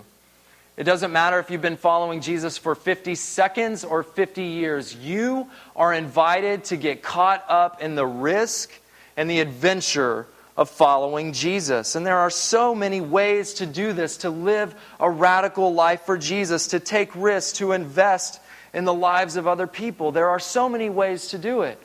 It 0.77 0.83
doesn't 0.83 1.11
matter 1.11 1.39
if 1.39 1.49
you've 1.49 1.59
been 1.59 1.75
following 1.75 2.21
Jesus 2.21 2.59
for 2.59 2.75
50 2.75 3.15
seconds 3.15 3.83
or 3.83 4.03
50 4.03 4.43
years. 4.43 4.95
You 4.95 5.47
are 5.75 5.91
invited 5.91 6.65
to 6.65 6.77
get 6.77 7.01
caught 7.01 7.43
up 7.49 7.81
in 7.81 7.95
the 7.95 8.05
risk 8.05 8.71
and 9.17 9.27
the 9.27 9.39
adventure 9.39 10.27
of 10.55 10.69
following 10.69 11.33
Jesus. 11.33 11.95
And 11.95 12.05
there 12.05 12.19
are 12.19 12.29
so 12.29 12.75
many 12.75 13.01
ways 13.01 13.55
to 13.55 13.65
do 13.65 13.91
this, 13.91 14.17
to 14.17 14.29
live 14.29 14.75
a 14.99 15.09
radical 15.09 15.73
life 15.73 16.01
for 16.01 16.15
Jesus, 16.15 16.67
to 16.67 16.79
take 16.79 17.09
risks, 17.15 17.57
to 17.57 17.71
invest 17.71 18.39
in 18.71 18.85
the 18.85 18.93
lives 18.93 19.35
of 19.35 19.47
other 19.47 19.65
people. 19.65 20.11
There 20.11 20.29
are 20.29 20.39
so 20.39 20.69
many 20.69 20.91
ways 20.91 21.29
to 21.29 21.39
do 21.39 21.63
it. 21.63 21.81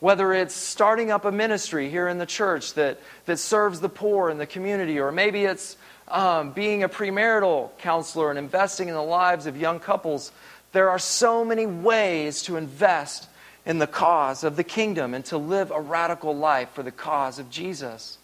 Whether 0.00 0.34
it's 0.34 0.54
starting 0.54 1.10
up 1.10 1.24
a 1.24 1.32
ministry 1.32 1.88
here 1.88 2.08
in 2.08 2.18
the 2.18 2.26
church 2.26 2.74
that, 2.74 3.00
that 3.24 3.38
serves 3.38 3.80
the 3.80 3.88
poor 3.88 4.28
in 4.28 4.36
the 4.36 4.46
community, 4.46 5.00
or 5.00 5.10
maybe 5.10 5.46
it's 5.46 5.78
um, 6.08 6.52
being 6.52 6.82
a 6.82 6.88
premarital 6.88 7.76
counselor 7.78 8.30
and 8.30 8.38
investing 8.38 8.88
in 8.88 8.94
the 8.94 9.02
lives 9.02 9.46
of 9.46 9.56
young 9.56 9.80
couples. 9.80 10.32
There 10.72 10.90
are 10.90 10.98
so 10.98 11.44
many 11.44 11.66
ways 11.66 12.42
to 12.44 12.56
invest 12.56 13.28
in 13.64 13.78
the 13.78 13.86
cause 13.86 14.44
of 14.44 14.56
the 14.56 14.64
kingdom 14.64 15.14
and 15.14 15.24
to 15.26 15.38
live 15.38 15.70
a 15.70 15.80
radical 15.80 16.36
life 16.36 16.70
for 16.70 16.82
the 16.82 16.92
cause 16.92 17.38
of 17.38 17.50
Jesus. 17.50 18.18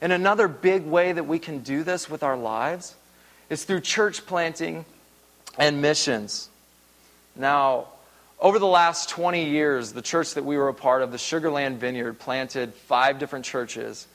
And 0.00 0.12
another 0.12 0.48
big 0.48 0.84
way 0.84 1.12
that 1.12 1.26
we 1.26 1.38
can 1.38 1.60
do 1.60 1.82
this 1.82 2.08
with 2.08 2.22
our 2.22 2.36
lives 2.36 2.94
is 3.50 3.64
through 3.64 3.80
church 3.80 4.26
planting 4.26 4.84
and 5.58 5.82
missions. 5.82 6.48
Now, 7.36 7.88
over 8.40 8.58
the 8.58 8.66
last 8.66 9.08
20 9.08 9.48
years, 9.48 9.92
the 9.92 10.02
church 10.02 10.34
that 10.34 10.44
we 10.44 10.56
were 10.56 10.68
a 10.68 10.74
part 10.74 11.02
of, 11.02 11.10
the 11.10 11.16
Sugarland 11.16 11.76
Vineyard, 11.76 12.18
planted 12.18 12.74
five 12.74 13.18
different 13.18 13.44
churches. 13.44 14.06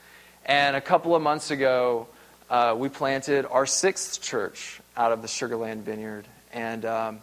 And 0.45 0.75
a 0.75 0.81
couple 0.81 1.15
of 1.15 1.21
months 1.21 1.51
ago, 1.51 2.07
uh, 2.49 2.75
we 2.77 2.89
planted 2.89 3.45
our 3.45 3.65
sixth 3.65 4.21
church 4.21 4.81
out 4.97 5.11
of 5.11 5.21
the 5.21 5.27
Sugarland 5.27 5.81
Vineyard. 5.83 6.25
And 6.51 6.83
um, 6.85 7.21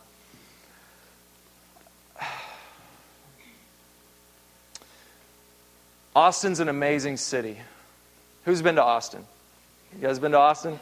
Austin's 6.15 6.61
an 6.61 6.69
amazing 6.69 7.17
city. 7.17 7.59
Who's 8.45 8.63
been 8.63 8.77
to 8.77 8.85
Austin? 8.85 9.25
You 9.95 10.03
guys 10.07 10.19
been 10.21 10.33
to 10.33 10.39
Austin? 10.39 10.79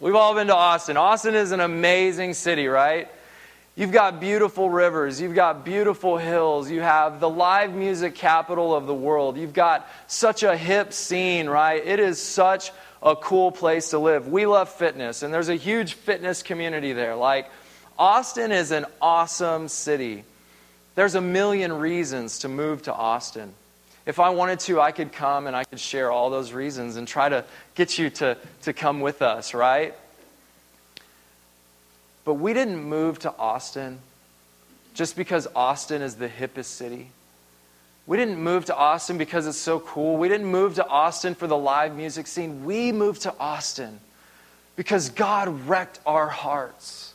We've 0.00 0.14
all 0.14 0.34
been 0.34 0.46
to 0.46 0.56
Austin. 0.56 0.96
Austin 0.96 1.34
is 1.34 1.52
an 1.52 1.60
amazing 1.60 2.34
city, 2.34 2.68
right? 2.68 3.08
You've 3.74 3.92
got 3.92 4.20
beautiful 4.20 4.68
rivers. 4.68 5.20
You've 5.20 5.34
got 5.34 5.64
beautiful 5.64 6.18
hills. 6.18 6.70
You 6.70 6.80
have 6.80 7.20
the 7.20 7.28
live 7.28 7.74
music 7.74 8.14
capital 8.14 8.74
of 8.74 8.86
the 8.86 8.94
world. 8.94 9.36
You've 9.38 9.54
got 9.54 9.88
such 10.06 10.42
a 10.42 10.56
hip 10.56 10.92
scene, 10.92 11.48
right? 11.48 11.86
It 11.86 12.00
is 12.00 12.20
such 12.20 12.70
a 13.02 13.16
cool 13.16 13.50
place 13.50 13.90
to 13.90 13.98
live. 13.98 14.28
We 14.28 14.46
love 14.46 14.68
fitness, 14.68 15.22
and 15.22 15.34
there's 15.34 15.48
a 15.48 15.56
huge 15.56 15.94
fitness 15.94 16.42
community 16.42 16.92
there. 16.92 17.16
Like, 17.16 17.50
Austin 17.98 18.52
is 18.52 18.70
an 18.70 18.86
awesome 19.00 19.68
city. 19.68 20.24
There's 20.94 21.14
a 21.14 21.20
million 21.20 21.72
reasons 21.72 22.40
to 22.40 22.48
move 22.48 22.82
to 22.82 22.92
Austin. 22.92 23.54
If 24.04 24.18
I 24.18 24.30
wanted 24.30 24.60
to, 24.60 24.80
I 24.80 24.92
could 24.92 25.12
come 25.12 25.46
and 25.46 25.54
I 25.54 25.64
could 25.64 25.78
share 25.78 26.10
all 26.10 26.30
those 26.30 26.52
reasons 26.52 26.96
and 26.96 27.06
try 27.06 27.28
to 27.28 27.44
get 27.74 27.98
you 27.98 28.10
to, 28.10 28.36
to 28.62 28.72
come 28.72 29.00
with 29.00 29.22
us, 29.22 29.54
right? 29.54 29.94
But 32.24 32.34
we 32.34 32.52
didn't 32.52 32.82
move 32.82 33.20
to 33.20 33.34
Austin 33.36 34.00
just 34.94 35.16
because 35.16 35.46
Austin 35.54 36.02
is 36.02 36.16
the 36.16 36.28
hippest 36.28 36.66
city. 36.66 37.10
We 38.06 38.16
didn't 38.16 38.38
move 38.38 38.64
to 38.66 38.76
Austin 38.76 39.16
because 39.16 39.46
it's 39.46 39.58
so 39.58 39.78
cool. 39.80 40.16
We 40.16 40.28
didn't 40.28 40.46
move 40.46 40.74
to 40.74 40.86
Austin 40.86 41.34
for 41.34 41.46
the 41.46 41.56
live 41.56 41.94
music 41.94 42.26
scene. 42.26 42.64
We 42.64 42.90
moved 42.90 43.22
to 43.22 43.34
Austin 43.38 44.00
because 44.76 45.10
God 45.10 45.68
wrecked 45.68 46.00
our 46.04 46.28
hearts. 46.28 47.14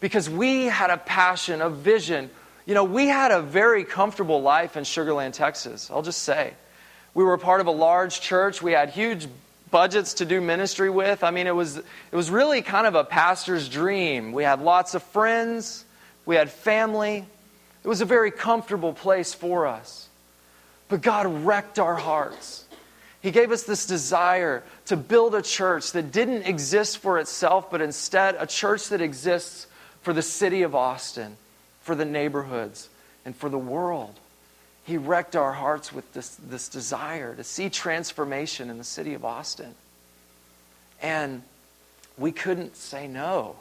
Because 0.00 0.28
we 0.28 0.64
had 0.66 0.90
a 0.90 0.98
passion, 0.98 1.62
a 1.62 1.70
vision. 1.70 2.28
You 2.66 2.74
know, 2.74 2.84
we 2.84 3.06
had 3.06 3.30
a 3.30 3.40
very 3.40 3.84
comfortable 3.84 4.42
life 4.42 4.76
in 4.76 4.84
Sugarland, 4.84 5.32
Texas. 5.32 5.90
I'll 5.90 6.02
just 6.02 6.22
say. 6.22 6.52
We 7.14 7.24
were 7.24 7.38
part 7.38 7.62
of 7.62 7.66
a 7.66 7.72
large 7.72 8.20
church. 8.20 8.60
We 8.60 8.72
had 8.72 8.90
huge 8.90 9.26
budgets 9.70 10.14
to 10.14 10.26
do 10.26 10.40
ministry 10.40 10.90
with. 10.90 11.24
I 11.24 11.30
mean, 11.30 11.46
it 11.46 11.54
was, 11.54 11.78
it 11.78 11.84
was 12.12 12.30
really 12.30 12.60
kind 12.60 12.86
of 12.86 12.94
a 12.94 13.04
pastor's 13.04 13.68
dream. 13.68 14.32
We 14.32 14.44
had 14.44 14.60
lots 14.60 14.94
of 14.94 15.02
friends, 15.02 15.84
we 16.26 16.36
had 16.36 16.50
family. 16.50 17.24
It 17.86 17.88
was 17.88 18.00
a 18.00 18.04
very 18.04 18.32
comfortable 18.32 18.92
place 18.92 19.32
for 19.32 19.64
us. 19.64 20.08
But 20.88 21.02
God 21.02 21.46
wrecked 21.46 21.78
our 21.78 21.94
hearts. 21.94 22.64
He 23.22 23.30
gave 23.30 23.52
us 23.52 23.62
this 23.62 23.86
desire 23.86 24.64
to 24.86 24.96
build 24.96 25.36
a 25.36 25.40
church 25.40 25.92
that 25.92 26.10
didn't 26.10 26.42
exist 26.42 26.98
for 26.98 27.20
itself, 27.20 27.70
but 27.70 27.80
instead 27.80 28.34
a 28.40 28.46
church 28.48 28.88
that 28.88 29.00
exists 29.00 29.68
for 30.02 30.12
the 30.12 30.20
city 30.20 30.62
of 30.62 30.74
Austin, 30.74 31.36
for 31.82 31.94
the 31.94 32.04
neighborhoods, 32.04 32.88
and 33.24 33.36
for 33.36 33.48
the 33.48 33.56
world. 33.56 34.18
He 34.82 34.96
wrecked 34.96 35.36
our 35.36 35.52
hearts 35.52 35.92
with 35.92 36.12
this, 36.12 36.34
this 36.44 36.68
desire 36.68 37.36
to 37.36 37.44
see 37.44 37.70
transformation 37.70 38.68
in 38.68 38.78
the 38.78 38.84
city 38.84 39.14
of 39.14 39.24
Austin. 39.24 39.76
And 41.00 41.42
we 42.18 42.32
couldn't 42.32 42.74
say 42.76 43.06
no, 43.06 43.54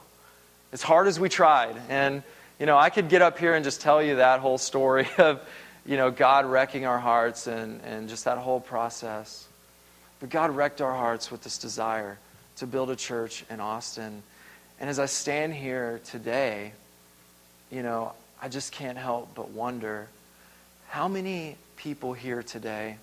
as 0.73 0.81
hard 0.81 1.05
as 1.05 1.19
we 1.19 1.29
tried. 1.29 1.75
And, 1.89 2.23
you 2.59 2.65
know, 2.65 2.77
I 2.77 2.89
could 2.89 3.09
get 3.09 3.21
up 3.21 3.37
here 3.37 3.53
and 3.53 3.63
just 3.63 3.81
tell 3.81 4.01
you 4.01 4.17
that 4.17 4.39
whole 4.39 4.57
story 4.57 5.07
of, 5.17 5.41
you 5.85 5.97
know, 5.97 6.11
God 6.11 6.45
wrecking 6.45 6.85
our 6.85 6.99
hearts 6.99 7.47
and, 7.47 7.81
and 7.81 8.09
just 8.09 8.25
that 8.25 8.37
whole 8.37 8.59
process. 8.59 9.47
But 10.19 10.29
God 10.29 10.55
wrecked 10.55 10.81
our 10.81 10.93
hearts 10.93 11.29
with 11.29 11.43
this 11.43 11.57
desire 11.57 12.17
to 12.57 12.67
build 12.67 12.89
a 12.89 12.95
church 12.95 13.43
in 13.49 13.59
Austin. 13.59 14.23
And 14.79 14.89
as 14.89 14.99
I 14.99 15.05
stand 15.05 15.53
here 15.53 15.99
today, 16.05 16.71
you 17.71 17.83
know, 17.83 18.13
I 18.41 18.47
just 18.47 18.71
can't 18.71 18.97
help 18.97 19.35
but 19.35 19.49
wonder 19.49 20.07
how 20.87 21.07
many 21.07 21.57
people 21.75 22.13
here 22.13 22.43
today 22.43 22.97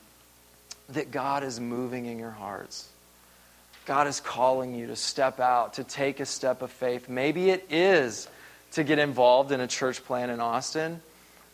that 0.90 1.10
God 1.10 1.44
is 1.44 1.60
moving 1.60 2.06
in 2.06 2.18
your 2.18 2.30
hearts. 2.30 2.88
God 3.84 4.06
is 4.06 4.20
calling 4.20 4.74
you 4.74 4.86
to 4.86 4.96
step 4.96 5.40
out, 5.40 5.74
to 5.74 5.84
take 5.84 6.20
a 6.20 6.26
step 6.26 6.62
of 6.62 6.70
faith. 6.70 7.08
Maybe 7.08 7.50
it 7.50 7.66
is 7.70 8.28
to 8.72 8.84
get 8.84 8.98
involved 8.98 9.52
in 9.52 9.60
a 9.60 9.66
church 9.66 10.04
plan 10.04 10.30
in 10.30 10.40
Austin, 10.40 11.00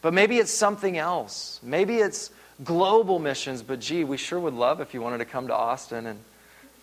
but 0.02 0.14
maybe 0.14 0.38
it's 0.38 0.52
something 0.52 0.96
else. 0.98 1.61
Maybe 1.62 1.96
it's 1.96 2.31
global 2.64 3.18
missions, 3.18 3.62
but 3.62 3.81
gee, 3.81 4.04
we 4.04 4.16
sure 4.16 4.38
would 4.38 4.54
love 4.54 4.81
if 4.81 4.94
you 4.94 5.00
wanted 5.00 5.18
to 5.18 5.24
come 5.24 5.48
to 5.48 5.54
Austin 5.54 6.07
and 6.07 6.18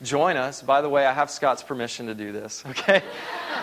join 0.01 0.37
us. 0.37 0.61
By 0.61 0.81
the 0.81 0.89
way, 0.89 1.05
I 1.05 1.13
have 1.13 1.29
Scott's 1.29 1.63
permission 1.63 2.07
to 2.07 2.13
do 2.13 2.31
this, 2.31 2.63
okay? 2.69 3.01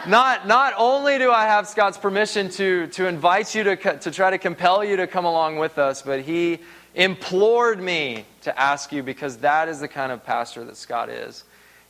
not, 0.06 0.46
not 0.46 0.74
only 0.76 1.18
do 1.18 1.30
I 1.30 1.44
have 1.44 1.68
Scott's 1.68 1.98
permission 1.98 2.48
to, 2.50 2.86
to 2.88 3.06
invite 3.06 3.54
you 3.54 3.64
to, 3.64 3.76
to 3.76 4.10
try 4.10 4.30
to 4.30 4.38
compel 4.38 4.84
you 4.84 4.96
to 4.96 5.06
come 5.06 5.24
along 5.24 5.58
with 5.58 5.78
us, 5.78 6.02
but 6.02 6.20
he 6.22 6.58
implored 6.94 7.82
me 7.82 8.24
to 8.42 8.58
ask 8.58 8.92
you 8.92 9.02
because 9.02 9.38
that 9.38 9.68
is 9.68 9.80
the 9.80 9.88
kind 9.88 10.12
of 10.12 10.24
pastor 10.24 10.64
that 10.64 10.76
Scott 10.76 11.08
is. 11.08 11.44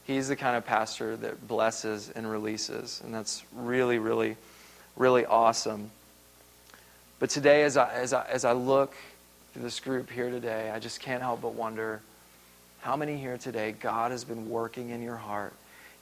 He's 0.04 0.28
the 0.28 0.36
kind 0.36 0.56
of 0.56 0.66
pastor 0.66 1.16
that 1.18 1.46
blesses 1.46 2.10
and 2.10 2.28
releases, 2.28 3.00
and 3.04 3.14
that's 3.14 3.44
really, 3.54 3.98
really, 3.98 4.36
really 4.96 5.26
awesome. 5.26 5.90
But 7.18 7.30
today, 7.30 7.62
as 7.62 7.76
I, 7.76 7.92
as 7.94 8.12
I, 8.12 8.26
as 8.26 8.44
I 8.44 8.52
look 8.52 8.94
through 9.52 9.62
this 9.62 9.80
group 9.80 10.10
here 10.10 10.30
today, 10.30 10.70
I 10.70 10.78
just 10.78 11.00
can't 11.00 11.22
help 11.22 11.42
but 11.42 11.54
wonder 11.54 12.00
how 12.82 12.96
many 12.96 13.16
here 13.16 13.38
today 13.38 13.72
God 13.72 14.10
has 14.10 14.24
been 14.24 14.50
working 14.50 14.90
in 14.90 15.02
your 15.02 15.16
heart? 15.16 15.52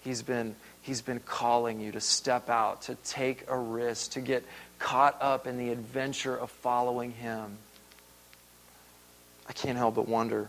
He's 0.00 0.22
been, 0.22 0.56
he's 0.80 1.02
been 1.02 1.20
calling 1.20 1.78
you 1.78 1.92
to 1.92 2.00
step 2.00 2.48
out, 2.48 2.82
to 2.82 2.94
take 3.04 3.44
a 3.48 3.56
risk, 3.56 4.12
to 4.12 4.22
get 4.22 4.44
caught 4.78 5.18
up 5.20 5.46
in 5.46 5.58
the 5.58 5.70
adventure 5.70 6.34
of 6.34 6.50
following 6.50 7.12
Him. 7.12 7.58
I 9.46 9.52
can't 9.52 9.76
help 9.76 9.96
but 9.96 10.08
wonder. 10.08 10.48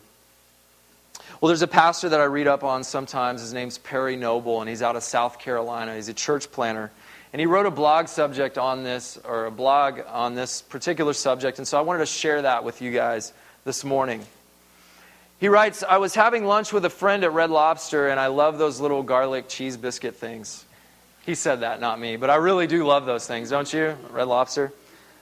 Well, 1.41 1.47
there's 1.49 1.61
a 1.61 1.67
pastor 1.67 2.07
that 2.09 2.21
I 2.21 2.25
read 2.25 2.47
up 2.47 2.63
on 2.63 2.85
sometimes. 2.85 3.41
His 3.41 3.53
name's 3.53 3.77
Perry 3.77 4.15
Noble, 4.15 4.61
and 4.61 4.69
he's 4.69 4.81
out 4.81 4.95
of 4.95 5.03
South 5.03 5.37
Carolina. 5.37 5.95
He's 5.95 6.07
a 6.07 6.13
church 6.13 6.49
planter. 6.49 6.91
And 7.33 7.39
he 7.39 7.45
wrote 7.45 7.65
a 7.65 7.71
blog 7.71 8.07
subject 8.07 8.57
on 8.57 8.83
this, 8.83 9.17
or 9.23 9.45
a 9.45 9.51
blog 9.51 10.01
on 10.09 10.35
this 10.35 10.61
particular 10.61 11.13
subject. 11.13 11.59
And 11.59 11.67
so 11.67 11.77
I 11.77 11.81
wanted 11.81 11.99
to 11.99 12.05
share 12.05 12.41
that 12.41 12.63
with 12.63 12.81
you 12.81 12.91
guys 12.91 13.31
this 13.63 13.83
morning. 13.83 14.25
He 15.39 15.47
writes, 15.47 15.81
I 15.81 15.97
was 15.97 16.13
having 16.13 16.45
lunch 16.45 16.73
with 16.73 16.85
a 16.85 16.89
friend 16.89 17.23
at 17.23 17.33
Red 17.33 17.49
Lobster, 17.49 18.09
and 18.09 18.19
I 18.19 18.27
love 18.27 18.57
those 18.57 18.79
little 18.79 19.01
garlic 19.01 19.47
cheese 19.47 19.77
biscuit 19.77 20.15
things. 20.15 20.65
He 21.25 21.35
said 21.35 21.61
that, 21.61 21.79
not 21.79 21.99
me, 21.99 22.15
but 22.15 22.29
I 22.29 22.35
really 22.35 22.67
do 22.67 22.85
love 22.85 23.05
those 23.05 23.25
things, 23.25 23.49
don't 23.49 23.71
you? 23.71 23.95
Red 24.11 24.27
Lobster. 24.27 24.73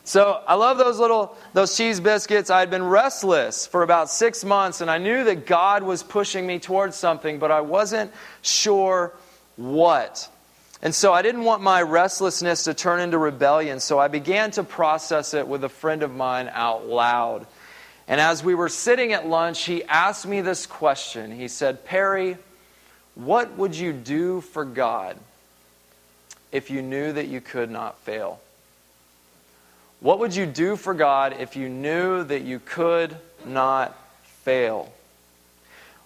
So 0.03 0.41
I 0.47 0.55
love 0.55 0.77
those 0.77 0.97
little 0.97 1.37
those 1.53 1.77
cheese 1.77 1.99
biscuits. 1.99 2.49
I 2.49 2.61
had 2.61 2.71
been 2.71 2.83
restless 2.83 3.67
for 3.67 3.83
about 3.83 4.09
six 4.09 4.43
months, 4.43 4.81
and 4.81 4.89
I 4.89 4.97
knew 4.97 5.23
that 5.25 5.45
God 5.45 5.83
was 5.83 6.01
pushing 6.01 6.47
me 6.47 6.57
towards 6.57 6.95
something, 6.95 7.37
but 7.37 7.51
I 7.51 7.61
wasn't 7.61 8.11
sure 8.41 9.13
what. 9.55 10.27
And 10.81 10.95
so 10.95 11.11
I 11.11 11.21
didn't 11.21 11.43
want 11.43 11.61
my 11.61 11.81
restlessness 11.81 12.63
to 12.63 12.73
turn 12.73 13.01
into 13.01 13.17
rebellion, 13.17 13.79
so 13.79 13.99
I 13.99 14.07
began 14.07 14.51
to 14.51 14.63
process 14.63 15.33
it 15.33 15.47
with 15.47 15.63
a 15.63 15.69
friend 15.69 16.03
of 16.03 16.15
mine 16.15 16.49
out 16.53 16.87
loud. 16.87 17.45
And 18.07 18.21
as 18.21 18.43
we 18.43 18.55
were 18.55 18.69
sitting 18.69 19.11
at 19.13 19.27
lunch, 19.27 19.65
he 19.65 19.83
asked 19.83 20.25
me 20.25 20.41
this 20.41 20.65
question. 20.65 21.31
He 21.31 21.47
said, 21.49 21.85
Perry, 21.85 22.37
what 23.15 23.57
would 23.57 23.75
you 23.75 23.91
do 23.91 24.41
for 24.41 24.63
God 24.63 25.17
if 26.51 26.71
you 26.71 26.81
knew 26.81 27.11
that 27.11 27.27
you 27.27 27.41
could 27.41 27.69
not 27.69 27.99
fail? 27.99 28.39
What 29.99 30.19
would 30.19 30.33
you 30.33 30.45
do 30.45 30.77
for 30.77 30.93
God 30.93 31.35
if 31.39 31.57
you 31.57 31.67
knew 31.67 32.23
that 32.23 32.43
you 32.43 32.59
could 32.59 33.17
not 33.45 33.97
fail? 34.23 34.93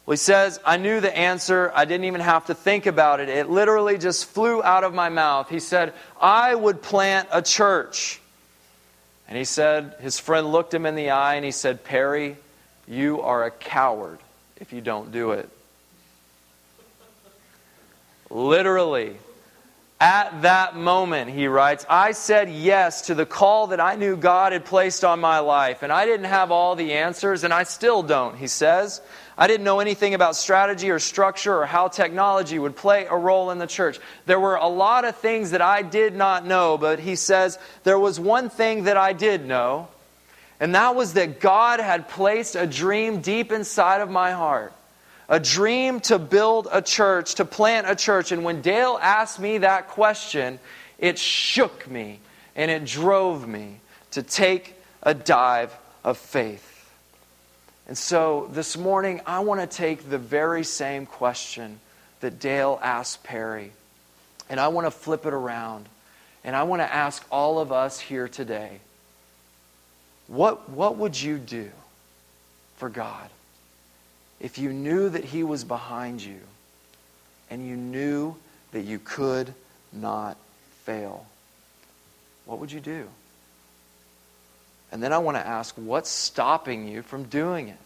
Well, 0.06 0.14
he 0.14 0.18
says, 0.18 0.60
I 0.66 0.78
knew 0.78 1.00
the 1.00 1.16
answer. 1.16 1.72
I 1.74 1.86
didn't 1.86 2.06
even 2.06 2.22
have 2.22 2.48
to 2.48 2.54
think 2.54 2.86
about 2.86 3.22
it. 3.22 3.30
It 3.30 3.50
literally 3.50 3.98
just 3.98 4.26
flew 4.26 4.62
out 4.62 4.84
of 4.84 4.94
my 4.94 5.10
mouth. 5.10 5.50
He 5.50 5.60
said, 5.60 5.94
I 6.20 6.54
would 6.54 6.82
plant 6.82 7.30
a 7.32 7.42
church. 7.42 8.20
And 9.30 9.38
he 9.38 9.46
said, 9.46 9.96
his 10.02 10.20
friend 10.20 10.52
looked 10.52 10.74
him 10.74 10.86
in 10.86 10.96
the 10.96 11.12
eye 11.12 11.36
and 11.36 11.46
he 11.46 11.52
said, 11.52 11.86
Perry, 11.86 12.36
you 12.88 13.22
are 13.22 13.46
a 13.46 13.52
coward 13.52 14.20
if 14.60 14.74
you 14.74 14.82
don't 14.82 15.12
do 15.14 15.32
it. 15.32 15.50
Literally, 18.30 19.16
at 20.02 20.42
that 20.42 20.76
moment, 20.76 21.30
he 21.30 21.48
writes, 21.48 21.86
I 21.90 22.12
said 22.12 22.50
yes 22.50 23.04
to 23.04 23.16
the 23.16 23.26
call 23.26 23.68
that 23.68 23.80
I 23.80 23.96
knew 23.96 24.18
God 24.18 24.52
had 24.52 24.66
placed 24.66 25.06
on 25.06 25.22
my 25.22 25.40
life. 25.40 25.82
And 25.82 25.94
I 25.94 26.06
didn't 26.06 26.26
have 26.26 26.52
all 26.52 26.76
the 26.76 26.94
answers, 26.94 27.46
and 27.46 27.54
I 27.54 27.64
still 27.64 28.04
don't, 28.04 28.36
he 28.36 28.48
says. 28.48 29.00
I 29.38 29.48
didn't 29.48 29.64
know 29.64 29.80
anything 29.80 30.14
about 30.14 30.36
strategy 30.36 30.92
or 30.92 31.00
structure 31.00 31.58
or 31.58 31.66
how 31.66 31.88
technology 31.88 32.60
would 32.60 32.76
play 32.76 33.06
a 33.10 33.16
role 33.16 33.50
in 33.52 33.58
the 33.58 33.68
church. 33.68 34.00
There 34.26 34.40
were 34.40 34.56
a 34.56 34.68
lot 34.68 35.06
of 35.06 35.16
things 35.16 35.52
that 35.52 35.62
I 35.62 35.82
did 35.82 36.16
not 36.16 36.46
know, 36.46 36.78
but 36.78 37.00
he 37.00 37.16
says 37.16 37.58
there 37.84 37.98
was 37.98 38.20
one 38.20 38.50
thing 38.50 38.84
that 38.84 38.98
I 38.98 39.14
did 39.14 39.46
know, 39.46 39.88
and 40.60 40.76
that 40.76 40.96
was 40.96 41.14
that 41.14 41.40
God 41.40 41.80
had 41.80 42.08
placed 42.08 42.56
a 42.56 42.68
dream 42.68 43.22
deep 43.22 43.52
inside 43.52 44.02
of 44.02 44.10
my 44.10 44.32
heart. 44.32 44.74
A 45.30 45.40
dream 45.40 46.00
to 46.02 46.20
build 46.20 46.68
a 46.72 46.82
church, 46.82 47.36
to 47.36 47.46
plant 47.46 47.90
a 47.90 47.96
church. 47.96 48.32
And 48.32 48.44
when 48.44 48.62
Dale 48.62 49.00
asked 49.02 49.40
me 49.40 49.60
that 49.60 49.88
question, 49.88 50.60
it 51.00 51.18
shook 51.18 51.90
me 51.90 52.20
and 52.56 52.70
it 52.70 52.86
drove 52.86 53.48
me 53.48 53.80
to 54.12 54.22
take 54.22 54.76
a 55.02 55.14
dive 55.14 55.76
of 56.04 56.18
faith. 56.18 56.73
And 57.88 57.98
so 57.98 58.50
this 58.52 58.78
morning, 58.78 59.22
I 59.26 59.42
want 59.42 59.60
to 59.60 59.68
take 59.68 60.10
the 60.10 60.18
very 60.18 60.64
same 60.64 61.06
question 61.06 61.80
that 62.22 62.40
Dale 62.40 62.80
asked 62.82 63.24
Perry, 63.24 63.72
and 64.50 64.60
I 64.60 64.70
want 64.70 64.88
to 64.88 64.92
flip 64.92 65.26
it 65.26 65.34
around. 65.34 65.88
And 66.46 66.56
I 66.56 66.64
want 66.64 66.82
to 66.82 66.94
ask 66.94 67.26
all 67.32 67.60
of 67.60 67.72
us 67.72 68.00
here 68.00 68.28
today 68.28 68.80
what, 70.28 70.70
what 70.70 70.98
would 70.98 71.20
you 71.20 71.38
do 71.38 71.72
for 72.78 72.90
God 72.90 73.30
if 74.40 74.58
you 74.58 74.74
knew 74.74 75.10
that 75.10 75.24
He 75.24 75.44
was 75.44 75.64
behind 75.64 76.22
you 76.22 76.40
and 77.50 77.66
you 77.68 77.76
knew 77.76 78.36
that 78.72 78.82
you 78.82 79.00
could 79.00 79.54
not 79.92 80.38
fail? 80.84 81.26
What 82.46 82.60
would 82.60 82.72
you 82.72 82.80
do? 82.80 83.08
And 84.94 85.02
then 85.02 85.12
I 85.12 85.18
want 85.18 85.38
to 85.38 85.46
ask, 85.46 85.74
what's 85.76 86.12
stopping 86.12 86.88
you 86.88 87.02
from 87.02 87.24
doing 87.24 87.68
it? 87.68 87.78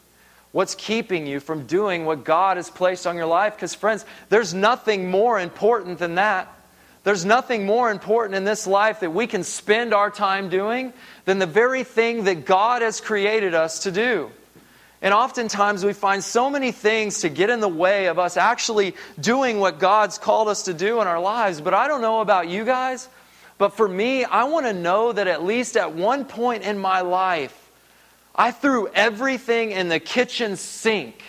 What's 0.52 0.76
keeping 0.76 1.26
you 1.26 1.40
from 1.40 1.66
doing 1.66 2.04
what 2.04 2.26
God 2.26 2.58
has 2.58 2.70
placed 2.70 3.08
on 3.08 3.16
your 3.16 3.28
life? 3.28 3.56
Because, 3.56 3.74
friends, 3.74 4.06
there's 4.28 4.54
nothing 4.54 5.10
more 5.10 5.40
important 5.40 6.00
than 6.00 6.16
that. 6.16 6.54
There's 7.06 7.24
nothing 7.24 7.66
more 7.66 7.90
important 7.90 8.36
in 8.36 8.44
this 8.44 8.68
life 8.68 9.00
that 9.00 9.14
we 9.14 9.26
can 9.26 9.46
spend 9.46 9.94
our 9.94 10.12
time 10.12 10.50
doing 10.50 10.92
than 11.24 11.40
the 11.40 11.46
very 11.46 11.86
thing 11.86 12.26
that 12.26 12.46
God 12.46 12.82
has 12.82 13.00
created 13.00 13.54
us 13.54 13.84
to 13.84 13.92
do. 13.92 14.30
And 15.02 15.14
oftentimes 15.14 15.86
we 15.86 15.94
find 15.94 16.22
so 16.22 16.50
many 16.50 16.74
things 16.74 17.22
to 17.22 17.30
get 17.30 17.50
in 17.50 17.62
the 17.62 17.70
way 17.70 18.08
of 18.08 18.20
us 18.20 18.36
actually 18.36 18.96
doing 19.18 19.62
what 19.62 19.80
God's 19.80 20.18
called 20.18 20.50
us 20.50 20.64
to 20.64 20.74
do 20.74 21.00
in 21.00 21.08
our 21.08 21.22
lives. 21.22 21.62
But 21.62 21.74
I 21.74 21.88
don't 21.88 22.02
know 22.02 22.20
about 22.20 22.50
you 22.50 22.66
guys, 22.66 23.08
but 23.58 23.70
for 23.70 23.88
me, 23.88 24.24
I 24.24 24.44
want 24.46 24.66
to 24.66 24.74
know 24.74 25.12
that 25.12 25.28
at 25.28 25.44
least 25.44 25.78
at 25.78 25.94
one 25.94 26.26
point 26.26 26.64
in 26.64 26.78
my 26.78 27.02
life, 27.02 27.72
I 28.36 28.52
threw 28.52 28.88
everything 28.88 29.72
in 29.72 29.90
the 29.90 30.00
kitchen 30.00 30.56
sink 30.58 31.24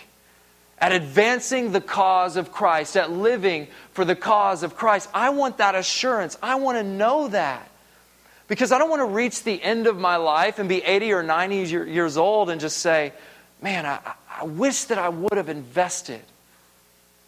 at 0.77 0.91
advancing 0.91 1.71
the 1.71 1.81
cause 1.81 2.37
of 2.37 2.51
Christ, 2.51 2.95
at 2.95 3.11
living 3.11 3.67
for 3.91 4.05
the 4.05 4.15
cause 4.15 4.63
of 4.63 4.75
Christ. 4.75 5.09
I 5.13 5.31
want 5.31 5.57
that 5.57 5.75
assurance. 5.75 6.37
I 6.41 6.55
want 6.55 6.77
to 6.77 6.83
know 6.83 7.27
that. 7.29 7.69
Because 8.47 8.71
I 8.71 8.77
don't 8.77 8.89
want 8.89 9.01
to 9.01 9.13
reach 9.13 9.43
the 9.43 9.61
end 9.61 9.87
of 9.87 9.99
my 9.99 10.15
life 10.15 10.57
and 10.57 10.69
be 10.69 10.81
80 10.83 11.13
or 11.13 11.23
90 11.23 11.55
years 11.91 12.17
old 12.17 12.49
and 12.49 12.61
just 12.61 12.77
say, 12.77 13.13
man, 13.61 13.85
I, 13.85 13.99
I 14.39 14.45
wish 14.45 14.85
that 14.85 14.97
I 14.97 15.09
would 15.09 15.33
have 15.33 15.49
invested 15.49 16.21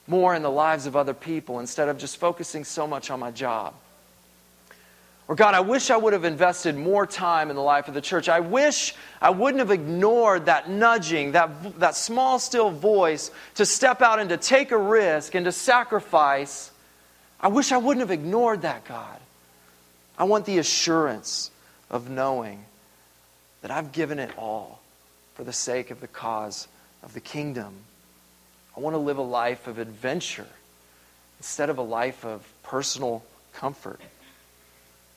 more 0.07 0.33
in 0.33 0.41
the 0.41 0.49
lives 0.49 0.85
of 0.85 0.95
other 0.95 1.13
people 1.13 1.59
instead 1.59 1.89
of 1.89 1.97
just 1.97 2.17
focusing 2.17 2.63
so 2.63 2.87
much 2.87 3.11
on 3.11 3.19
my 3.19 3.31
job. 3.31 3.73
Or, 5.31 5.35
God, 5.35 5.53
I 5.53 5.61
wish 5.61 5.89
I 5.89 5.95
would 5.95 6.11
have 6.11 6.25
invested 6.25 6.75
more 6.75 7.07
time 7.07 7.49
in 7.49 7.55
the 7.55 7.61
life 7.61 7.87
of 7.87 7.93
the 7.93 8.01
church. 8.01 8.27
I 8.27 8.41
wish 8.41 8.93
I 9.21 9.29
wouldn't 9.29 9.59
have 9.59 9.71
ignored 9.71 10.47
that 10.47 10.69
nudging, 10.69 11.31
that, 11.31 11.79
that 11.79 11.95
small, 11.95 12.37
still 12.37 12.69
voice 12.69 13.31
to 13.55 13.65
step 13.65 14.01
out 14.01 14.19
and 14.19 14.27
to 14.31 14.35
take 14.35 14.71
a 14.71 14.77
risk 14.77 15.33
and 15.33 15.45
to 15.45 15.53
sacrifice. 15.53 16.69
I 17.39 17.47
wish 17.47 17.71
I 17.71 17.77
wouldn't 17.77 18.01
have 18.01 18.11
ignored 18.11 18.63
that, 18.63 18.83
God. 18.83 19.21
I 20.17 20.25
want 20.25 20.45
the 20.45 20.57
assurance 20.57 21.49
of 21.89 22.09
knowing 22.09 22.65
that 23.61 23.71
I've 23.71 23.93
given 23.93 24.19
it 24.19 24.31
all 24.37 24.81
for 25.35 25.45
the 25.45 25.53
sake 25.53 25.91
of 25.91 26.01
the 26.01 26.09
cause 26.09 26.67
of 27.03 27.13
the 27.13 27.21
kingdom. 27.21 27.73
I 28.75 28.81
want 28.81 28.95
to 28.95 28.99
live 28.99 29.17
a 29.17 29.21
life 29.21 29.67
of 29.67 29.79
adventure 29.79 30.49
instead 31.39 31.69
of 31.69 31.77
a 31.77 31.83
life 31.83 32.25
of 32.25 32.45
personal 32.63 33.23
comfort. 33.53 34.01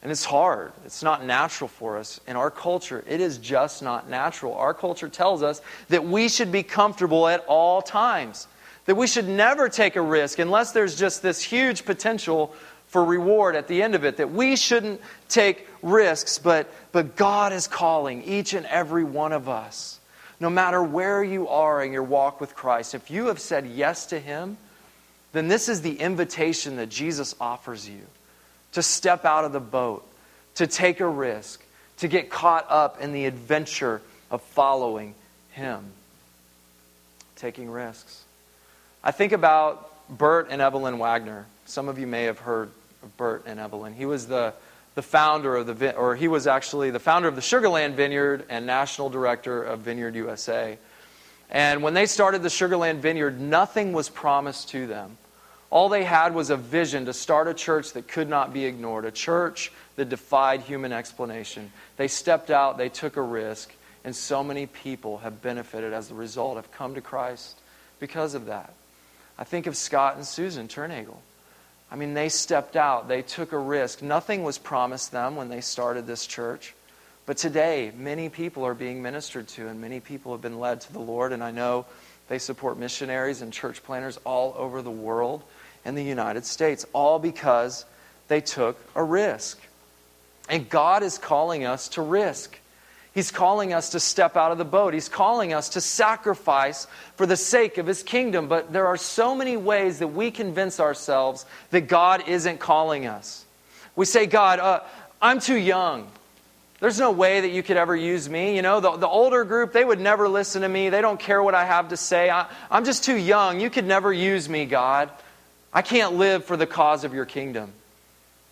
And 0.04 0.12
it's 0.12 0.24
hard. 0.24 0.72
It's 0.84 1.02
not 1.02 1.24
natural 1.24 1.66
for 1.66 1.96
us. 1.96 2.20
In 2.28 2.36
our 2.36 2.50
culture, 2.50 3.02
it 3.08 3.22
is 3.22 3.38
just 3.38 3.82
not 3.82 4.08
natural. 4.08 4.54
Our 4.54 4.74
culture 4.74 5.08
tells 5.08 5.42
us 5.42 5.62
that 5.88 6.04
we 6.04 6.28
should 6.28 6.52
be 6.52 6.62
comfortable 6.62 7.26
at 7.26 7.42
all 7.46 7.80
times, 7.80 8.46
that 8.84 8.96
we 8.96 9.06
should 9.06 9.26
never 9.26 9.70
take 9.70 9.96
a 9.96 10.02
risk 10.02 10.38
unless 10.38 10.72
there's 10.72 10.94
just 10.94 11.22
this 11.22 11.42
huge 11.42 11.86
potential 11.86 12.54
for 12.88 13.02
reward 13.02 13.56
at 13.56 13.66
the 13.66 13.82
end 13.82 13.94
of 13.94 14.04
it, 14.04 14.18
that 14.18 14.30
we 14.30 14.56
shouldn't 14.56 15.00
take 15.30 15.66
risks. 15.80 16.36
But, 16.36 16.70
but 16.92 17.16
God 17.16 17.54
is 17.54 17.66
calling 17.66 18.22
each 18.24 18.52
and 18.52 18.66
every 18.66 19.04
one 19.04 19.32
of 19.32 19.48
us, 19.48 19.98
no 20.38 20.50
matter 20.50 20.82
where 20.82 21.24
you 21.24 21.48
are 21.48 21.82
in 21.82 21.94
your 21.94 22.02
walk 22.02 22.42
with 22.42 22.54
Christ, 22.54 22.94
if 22.94 23.10
you 23.10 23.28
have 23.28 23.40
said 23.40 23.66
yes 23.66 24.04
to 24.06 24.20
Him, 24.20 24.58
then 25.32 25.48
this 25.48 25.70
is 25.70 25.80
the 25.80 25.98
invitation 25.98 26.76
that 26.76 26.90
Jesus 26.90 27.34
offers 27.40 27.88
you 27.88 28.02
to 28.74 28.82
step 28.82 29.24
out 29.24 29.44
of 29.44 29.52
the 29.52 29.60
boat, 29.60 30.06
to 30.56 30.66
take 30.66 31.00
a 31.00 31.08
risk, 31.08 31.64
to 31.98 32.08
get 32.08 32.30
caught 32.30 32.66
up 32.68 33.00
in 33.00 33.12
the 33.12 33.24
adventure 33.24 34.02
of 34.30 34.42
following 34.42 35.14
Him. 35.52 35.84
Taking 37.36 37.70
risks. 37.70 38.22
I 39.02 39.10
think 39.10 39.32
about 39.32 39.90
Bert 40.08 40.48
and 40.50 40.60
Evelyn 40.60 40.98
Waggoner. 40.98 41.46
Some 41.66 41.88
of 41.88 41.98
you 41.98 42.06
may 42.06 42.24
have 42.24 42.38
heard 42.38 42.70
of 43.02 43.16
Bert 43.16 43.44
and 43.46 43.60
Evelyn. 43.60 43.94
He 43.94 44.06
was 44.06 44.26
the, 44.26 44.54
the 44.94 45.02
founder 45.02 45.56
of 45.56 45.78
the, 45.78 45.96
or 45.96 46.16
he 46.16 46.28
was 46.28 46.46
actually 46.46 46.90
the 46.90 47.00
founder 47.00 47.28
of 47.28 47.36
the 47.36 47.42
Sugarland 47.42 47.94
Vineyard 47.94 48.44
and 48.48 48.66
national 48.66 49.10
director 49.10 49.62
of 49.62 49.80
Vineyard 49.80 50.14
USA. 50.14 50.78
And 51.50 51.82
when 51.82 51.94
they 51.94 52.06
started 52.06 52.42
the 52.42 52.48
Sugarland 52.48 52.96
Vineyard, 52.96 53.40
nothing 53.40 53.92
was 53.92 54.08
promised 54.08 54.70
to 54.70 54.86
them. 54.86 55.16
All 55.74 55.88
they 55.88 56.04
had 56.04 56.36
was 56.36 56.50
a 56.50 56.56
vision 56.56 57.06
to 57.06 57.12
start 57.12 57.48
a 57.48 57.52
church 57.52 57.94
that 57.94 58.06
could 58.06 58.28
not 58.28 58.52
be 58.52 58.64
ignored, 58.64 59.04
a 59.04 59.10
church 59.10 59.72
that 59.96 60.08
defied 60.08 60.60
human 60.60 60.92
explanation. 60.92 61.72
They 61.96 62.06
stepped 62.06 62.48
out, 62.48 62.78
they 62.78 62.88
took 62.88 63.16
a 63.16 63.22
risk, 63.22 63.74
and 64.04 64.14
so 64.14 64.44
many 64.44 64.66
people 64.66 65.18
have 65.18 65.42
benefited 65.42 65.92
as 65.92 66.12
a 66.12 66.14
result, 66.14 66.54
have 66.54 66.70
come 66.70 66.94
to 66.94 67.00
Christ 67.00 67.58
because 67.98 68.34
of 68.34 68.46
that. 68.46 68.72
I 69.36 69.42
think 69.42 69.66
of 69.66 69.76
Scott 69.76 70.14
and 70.14 70.24
Susan 70.24 70.68
Turnagel. 70.68 71.16
I 71.90 71.96
mean, 71.96 72.14
they 72.14 72.28
stepped 72.28 72.76
out, 72.76 73.08
they 73.08 73.22
took 73.22 73.50
a 73.50 73.58
risk. 73.58 74.00
Nothing 74.00 74.44
was 74.44 74.58
promised 74.58 75.10
them 75.10 75.34
when 75.34 75.48
they 75.48 75.60
started 75.60 76.06
this 76.06 76.24
church. 76.24 76.72
But 77.26 77.36
today, 77.36 77.90
many 77.96 78.28
people 78.28 78.64
are 78.64 78.74
being 78.74 79.02
ministered 79.02 79.48
to, 79.48 79.66
and 79.66 79.80
many 79.80 79.98
people 79.98 80.30
have 80.30 80.40
been 80.40 80.60
led 80.60 80.82
to 80.82 80.92
the 80.92 81.00
Lord. 81.00 81.32
And 81.32 81.42
I 81.42 81.50
know 81.50 81.86
they 82.28 82.38
support 82.38 82.78
missionaries 82.78 83.42
and 83.42 83.52
church 83.52 83.82
planters 83.82 84.20
all 84.24 84.54
over 84.56 84.80
the 84.80 84.92
world 84.92 85.42
in 85.84 85.94
the 85.94 86.02
United 86.02 86.44
States, 86.44 86.86
all 86.92 87.18
because 87.18 87.84
they 88.28 88.40
took 88.40 88.78
a 88.94 89.02
risk. 89.02 89.60
And 90.48 90.68
God 90.68 91.02
is 91.02 91.18
calling 91.18 91.64
us 91.64 91.88
to 91.90 92.02
risk. 92.02 92.58
He's 93.14 93.30
calling 93.30 93.72
us 93.72 93.90
to 93.90 94.00
step 94.00 94.36
out 94.36 94.50
of 94.50 94.58
the 94.58 94.64
boat. 94.64 94.92
He's 94.92 95.08
calling 95.08 95.54
us 95.54 95.70
to 95.70 95.80
sacrifice 95.80 96.88
for 97.14 97.26
the 97.26 97.36
sake 97.36 97.78
of 97.78 97.86
His 97.86 98.02
kingdom. 98.02 98.48
But 98.48 98.72
there 98.72 98.86
are 98.86 98.96
so 98.96 99.34
many 99.36 99.56
ways 99.56 100.00
that 100.00 100.08
we 100.08 100.32
convince 100.32 100.80
ourselves 100.80 101.46
that 101.70 101.82
God 101.82 102.28
isn't 102.28 102.58
calling 102.58 103.06
us. 103.06 103.44
We 103.94 104.04
say, 104.04 104.26
God, 104.26 104.58
uh, 104.58 104.80
I'm 105.22 105.38
too 105.38 105.56
young. 105.56 106.10
There's 106.80 106.98
no 106.98 107.12
way 107.12 107.40
that 107.42 107.50
you 107.50 107.62
could 107.62 107.76
ever 107.76 107.94
use 107.94 108.28
me. 108.28 108.56
You 108.56 108.62
know, 108.62 108.80
the, 108.80 108.96
the 108.96 109.08
older 109.08 109.44
group, 109.44 109.72
they 109.72 109.84
would 109.84 110.00
never 110.00 110.28
listen 110.28 110.62
to 110.62 110.68
me. 110.68 110.90
They 110.90 111.00
don't 111.00 111.20
care 111.20 111.42
what 111.42 111.54
I 111.54 111.64
have 111.64 111.90
to 111.90 111.96
say. 111.96 112.30
I, 112.30 112.46
I'm 112.68 112.84
just 112.84 113.04
too 113.04 113.16
young. 113.16 113.60
You 113.60 113.70
could 113.70 113.86
never 113.86 114.12
use 114.12 114.48
me, 114.48 114.66
God. 114.66 115.08
I 115.74 115.82
can't 115.82 116.14
live 116.14 116.44
for 116.44 116.56
the 116.56 116.66
cause 116.66 117.02
of 117.02 117.12
your 117.12 117.26
kingdom. 117.26 117.72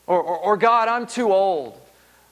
Or, 0.09 0.21
or, 0.21 0.39
or 0.39 0.57
God, 0.57 0.89
I'm 0.89 1.07
too 1.07 1.33
old. 1.33 1.81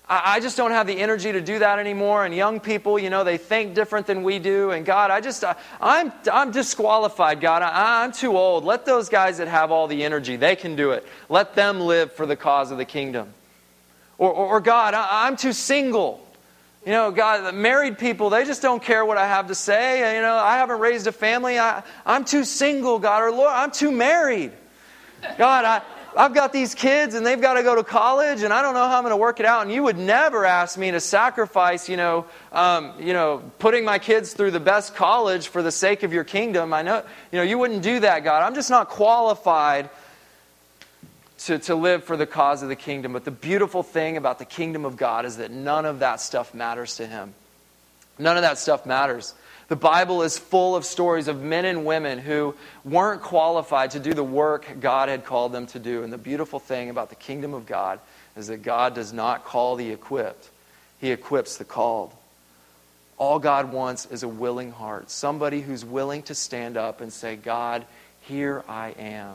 I, 0.08 0.34
I, 0.34 0.40
just 0.40 0.56
don't 0.56 0.72
have 0.72 0.88
the 0.88 0.98
energy 0.98 1.30
to 1.30 1.40
do 1.40 1.60
that 1.60 1.78
anymore. 1.78 2.24
And 2.24 2.34
young 2.34 2.58
people, 2.58 2.98
you 2.98 3.08
know, 3.08 3.22
they 3.22 3.38
think 3.38 3.74
different 3.74 4.08
than 4.08 4.24
we 4.24 4.40
do. 4.40 4.72
And 4.72 4.84
God, 4.84 5.12
I 5.12 5.20
just, 5.20 5.44
I, 5.44 5.54
I'm, 5.80 6.12
I'm 6.30 6.50
disqualified, 6.50 7.40
God. 7.40 7.62
I, 7.62 8.02
I'm 8.02 8.10
too 8.10 8.36
old. 8.36 8.64
Let 8.64 8.84
those 8.84 9.08
guys 9.08 9.38
that 9.38 9.46
have 9.46 9.70
all 9.70 9.86
the 9.86 10.02
energy, 10.02 10.34
they 10.34 10.56
can 10.56 10.74
do 10.74 10.90
it. 10.90 11.06
Let 11.28 11.54
them 11.54 11.80
live 11.80 12.12
for 12.12 12.26
the 12.26 12.36
cause 12.36 12.72
of 12.72 12.78
the 12.78 12.84
kingdom. 12.84 13.32
Or, 14.18 14.32
or, 14.32 14.46
or 14.46 14.60
God, 14.60 14.94
I, 14.94 15.28
I'm 15.28 15.36
too 15.36 15.52
single. 15.52 16.26
You 16.84 16.92
know, 16.92 17.12
God, 17.12 17.54
married 17.54 17.98
people, 17.98 18.30
they 18.30 18.44
just 18.44 18.62
don't 18.62 18.82
care 18.82 19.04
what 19.04 19.18
I 19.18 19.28
have 19.28 19.46
to 19.48 19.54
say. 19.54 20.16
You 20.16 20.22
know, 20.22 20.34
I 20.34 20.56
haven't 20.56 20.80
raised 20.80 21.06
a 21.06 21.12
family. 21.12 21.58
I, 21.58 21.84
I'm 22.04 22.24
too 22.24 22.42
single, 22.42 22.98
God. 22.98 23.22
Or 23.22 23.30
Lord, 23.30 23.52
I'm 23.54 23.70
too 23.70 23.92
married. 23.92 24.52
God, 25.38 25.64
I, 25.64 25.82
I've 26.16 26.34
got 26.34 26.52
these 26.52 26.74
kids 26.74 27.14
and 27.14 27.24
they've 27.24 27.40
got 27.40 27.54
to 27.54 27.62
go 27.62 27.76
to 27.76 27.84
college 27.84 28.42
and 28.42 28.52
I 28.52 28.62
don't 28.62 28.74
know 28.74 28.88
how 28.88 28.96
I'm 28.96 29.02
going 29.02 29.12
to 29.12 29.16
work 29.16 29.40
it 29.40 29.46
out. 29.46 29.62
And 29.62 29.72
you 29.72 29.82
would 29.84 29.98
never 29.98 30.44
ask 30.44 30.76
me 30.76 30.90
to 30.90 31.00
sacrifice, 31.00 31.88
you 31.88 31.96
know, 31.96 32.26
um, 32.52 32.94
you 32.98 33.12
know, 33.12 33.42
putting 33.58 33.84
my 33.84 33.98
kids 33.98 34.32
through 34.32 34.50
the 34.50 34.60
best 34.60 34.94
college 34.94 35.48
for 35.48 35.62
the 35.62 35.72
sake 35.72 36.02
of 36.02 36.12
your 36.12 36.24
kingdom. 36.24 36.72
I 36.72 36.82
know, 36.82 37.04
you 37.32 37.38
know, 37.38 37.42
you 37.42 37.58
wouldn't 37.58 37.82
do 37.82 38.00
that, 38.00 38.24
God. 38.24 38.42
I'm 38.42 38.54
just 38.54 38.70
not 38.70 38.88
qualified 38.88 39.88
to, 41.40 41.58
to 41.58 41.74
live 41.74 42.04
for 42.04 42.16
the 42.16 42.26
cause 42.26 42.62
of 42.62 42.68
the 42.68 42.76
kingdom. 42.76 43.12
But 43.12 43.24
the 43.24 43.30
beautiful 43.30 43.82
thing 43.82 44.16
about 44.16 44.38
the 44.38 44.44
kingdom 44.44 44.84
of 44.84 44.96
God 44.96 45.24
is 45.24 45.38
that 45.38 45.50
none 45.50 45.86
of 45.86 46.00
that 46.00 46.20
stuff 46.20 46.54
matters 46.54 46.96
to 46.96 47.06
him. 47.06 47.34
None 48.18 48.36
of 48.36 48.42
that 48.42 48.58
stuff 48.58 48.84
matters. 48.84 49.34
The 49.70 49.76
Bible 49.76 50.22
is 50.22 50.36
full 50.36 50.74
of 50.74 50.84
stories 50.84 51.28
of 51.28 51.42
men 51.42 51.64
and 51.64 51.84
women 51.84 52.18
who 52.18 52.56
weren't 52.84 53.22
qualified 53.22 53.92
to 53.92 54.00
do 54.00 54.12
the 54.12 54.24
work 54.24 54.66
God 54.80 55.08
had 55.08 55.24
called 55.24 55.52
them 55.52 55.68
to 55.68 55.78
do. 55.78 56.02
And 56.02 56.12
the 56.12 56.18
beautiful 56.18 56.58
thing 56.58 56.90
about 56.90 57.08
the 57.08 57.14
kingdom 57.14 57.54
of 57.54 57.66
God 57.66 58.00
is 58.36 58.48
that 58.48 58.64
God 58.64 58.96
does 58.96 59.12
not 59.12 59.44
call 59.44 59.76
the 59.76 59.92
equipped, 59.92 60.50
He 61.00 61.12
equips 61.12 61.56
the 61.56 61.64
called. 61.64 62.12
All 63.16 63.38
God 63.38 63.70
wants 63.70 64.06
is 64.06 64.24
a 64.24 64.28
willing 64.28 64.72
heart, 64.72 65.08
somebody 65.08 65.60
who's 65.60 65.84
willing 65.84 66.24
to 66.24 66.34
stand 66.34 66.76
up 66.76 67.00
and 67.00 67.12
say, 67.12 67.36
God, 67.36 67.84
here 68.22 68.64
I 68.68 68.88
am. 68.98 69.34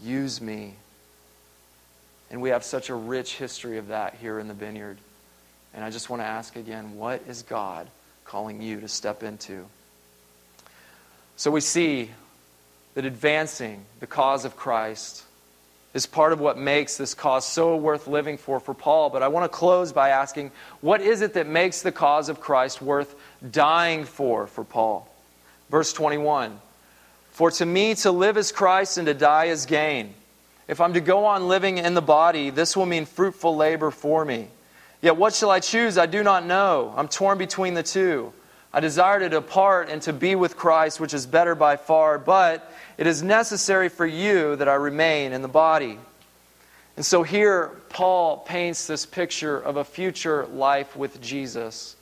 Use 0.00 0.40
me. 0.40 0.74
And 2.30 2.40
we 2.40 2.50
have 2.50 2.62
such 2.62 2.88
a 2.88 2.94
rich 2.94 3.34
history 3.34 3.78
of 3.78 3.88
that 3.88 4.14
here 4.20 4.38
in 4.38 4.46
the 4.46 4.54
vineyard. 4.54 4.98
And 5.74 5.82
I 5.84 5.90
just 5.90 6.08
want 6.08 6.22
to 6.22 6.26
ask 6.26 6.54
again 6.54 6.94
what 6.94 7.20
is 7.26 7.42
God 7.42 7.88
calling 8.28 8.60
you 8.60 8.78
to 8.80 8.88
step 8.88 9.22
into. 9.22 9.64
So 11.36 11.50
we 11.50 11.62
see 11.62 12.10
that 12.92 13.06
advancing 13.06 13.84
the 14.00 14.06
cause 14.06 14.44
of 14.44 14.54
Christ 14.54 15.24
is 15.94 16.04
part 16.04 16.34
of 16.34 16.38
what 16.38 16.58
makes 16.58 16.98
this 16.98 17.14
cause 17.14 17.46
so 17.46 17.74
worth 17.76 18.06
living 18.06 18.36
for 18.36 18.60
for 18.60 18.74
Paul. 18.74 19.08
But 19.08 19.22
I 19.22 19.28
want 19.28 19.50
to 19.50 19.56
close 19.56 19.92
by 19.92 20.10
asking 20.10 20.50
what 20.82 21.00
is 21.00 21.22
it 21.22 21.34
that 21.34 21.46
makes 21.46 21.80
the 21.80 21.90
cause 21.90 22.28
of 22.28 22.38
Christ 22.38 22.82
worth 22.82 23.14
dying 23.50 24.04
for 24.04 24.46
for 24.46 24.62
Paul? 24.62 25.08
Verse 25.70 25.94
21 25.94 26.60
For 27.32 27.50
to 27.52 27.64
me 27.64 27.94
to 27.96 28.10
live 28.10 28.36
is 28.36 28.52
Christ 28.52 28.98
and 28.98 29.06
to 29.06 29.14
die 29.14 29.46
is 29.46 29.64
gain. 29.64 30.12
If 30.66 30.82
I'm 30.82 30.92
to 30.92 31.00
go 31.00 31.24
on 31.24 31.48
living 31.48 31.78
in 31.78 31.94
the 31.94 32.02
body, 32.02 32.50
this 32.50 32.76
will 32.76 32.84
mean 32.84 33.06
fruitful 33.06 33.56
labor 33.56 33.90
for 33.90 34.22
me. 34.22 34.48
Yet 35.00 35.16
what 35.16 35.34
shall 35.34 35.50
I 35.50 35.60
choose? 35.60 35.96
I 35.96 36.06
do 36.06 36.22
not 36.22 36.44
know. 36.44 36.92
I'm 36.96 37.08
torn 37.08 37.38
between 37.38 37.74
the 37.74 37.82
two. 37.82 38.32
I 38.72 38.80
desire 38.80 39.20
to 39.20 39.28
depart 39.28 39.88
and 39.88 40.02
to 40.02 40.12
be 40.12 40.34
with 40.34 40.56
Christ, 40.56 41.00
which 41.00 41.14
is 41.14 41.26
better 41.26 41.54
by 41.54 41.76
far, 41.76 42.18
but 42.18 42.70
it 42.98 43.06
is 43.06 43.22
necessary 43.22 43.88
for 43.88 44.06
you 44.06 44.56
that 44.56 44.68
I 44.68 44.74
remain 44.74 45.32
in 45.32 45.40
the 45.40 45.48
body. 45.48 45.98
And 46.96 47.06
so 47.06 47.22
here, 47.22 47.70
Paul 47.88 48.38
paints 48.38 48.86
this 48.86 49.06
picture 49.06 49.58
of 49.58 49.76
a 49.76 49.84
future 49.84 50.46
life 50.46 50.96
with 50.96 51.20
Jesus 51.20 51.96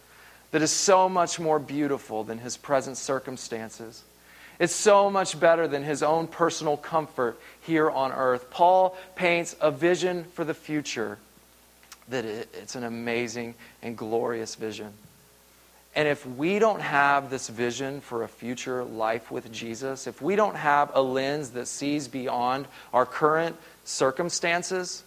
that 0.50 0.62
is 0.62 0.70
so 0.70 1.09
much 1.09 1.38
more 1.38 1.59
beautiful 1.59 2.24
than 2.24 2.38
his 2.38 2.56
present 2.56 2.96
circumstances. 2.96 4.02
It's 4.59 4.74
so 4.74 5.11
much 5.11 5.38
better 5.38 5.68
than 5.68 5.82
his 5.85 6.02
own 6.02 6.26
personal 6.28 6.78
comfort 6.78 7.38
here 7.61 7.90
on 7.90 8.11
earth. 8.11 8.50
Paul 8.50 8.96
paints 9.14 9.54
a 9.61 9.70
vision 9.70 10.24
for 10.32 10.44
the 10.44 10.54
future 10.54 11.18
that 12.08 12.24
it's 12.24 12.74
an 12.74 12.84
amazing 12.84 13.54
and 13.82 13.96
glorious 13.96 14.54
vision. 14.54 14.92
And 15.94 16.06
if 16.06 16.26
we 16.26 16.58
don't 16.58 16.82
have 16.82 17.30
this 17.30 17.48
vision 17.48 18.02
for 18.02 18.22
a 18.22 18.28
future 18.28 18.84
life 18.84 19.30
with 19.30 19.50
Jesus, 19.50 20.06
if 20.06 20.20
we 20.20 20.36
don't 20.36 20.56
have 20.56 20.90
a 20.94 21.00
lens 21.00 21.50
that 21.50 21.66
sees 21.66 22.06
beyond 22.06 22.68
our 22.92 23.06
current 23.06 23.56
circumstances, 23.84 25.02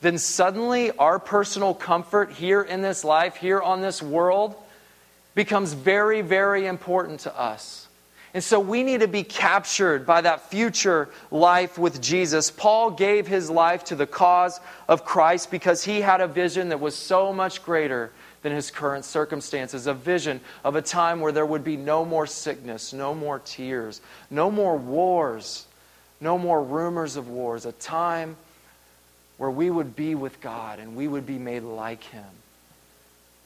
then 0.00 0.16
suddenly 0.16 0.90
our 0.92 1.18
personal 1.18 1.74
comfort 1.74 2.32
here 2.32 2.62
in 2.62 2.80
this 2.80 3.04
life, 3.04 3.36
here 3.36 3.60
on 3.60 3.82
this 3.82 4.02
world, 4.02 4.54
becomes 5.34 5.72
very, 5.72 6.22
very 6.22 6.66
important 6.66 7.20
to 7.20 7.38
us. 7.38 7.83
And 8.34 8.42
so 8.42 8.58
we 8.58 8.82
need 8.82 9.00
to 9.00 9.08
be 9.08 9.22
captured 9.22 10.04
by 10.04 10.20
that 10.22 10.50
future 10.50 11.08
life 11.30 11.78
with 11.78 12.02
Jesus. 12.02 12.50
Paul 12.50 12.90
gave 12.90 13.28
his 13.28 13.48
life 13.48 13.84
to 13.84 13.94
the 13.94 14.08
cause 14.08 14.58
of 14.88 15.04
Christ 15.04 15.52
because 15.52 15.84
he 15.84 16.00
had 16.00 16.20
a 16.20 16.26
vision 16.26 16.70
that 16.70 16.80
was 16.80 16.96
so 16.96 17.32
much 17.32 17.62
greater 17.62 18.10
than 18.42 18.50
his 18.52 18.72
current 18.72 19.04
circumstances. 19.04 19.86
A 19.86 19.94
vision 19.94 20.40
of 20.64 20.74
a 20.74 20.82
time 20.82 21.20
where 21.20 21.30
there 21.30 21.46
would 21.46 21.62
be 21.62 21.76
no 21.76 22.04
more 22.04 22.26
sickness, 22.26 22.92
no 22.92 23.14
more 23.14 23.38
tears, 23.38 24.00
no 24.30 24.50
more 24.50 24.76
wars, 24.76 25.66
no 26.20 26.36
more 26.36 26.60
rumors 26.60 27.14
of 27.14 27.28
wars. 27.28 27.64
A 27.64 27.72
time 27.72 28.36
where 29.38 29.50
we 29.50 29.70
would 29.70 29.94
be 29.94 30.16
with 30.16 30.40
God 30.40 30.80
and 30.80 30.96
we 30.96 31.06
would 31.06 31.24
be 31.24 31.38
made 31.38 31.62
like 31.62 32.02
him. 32.02 32.24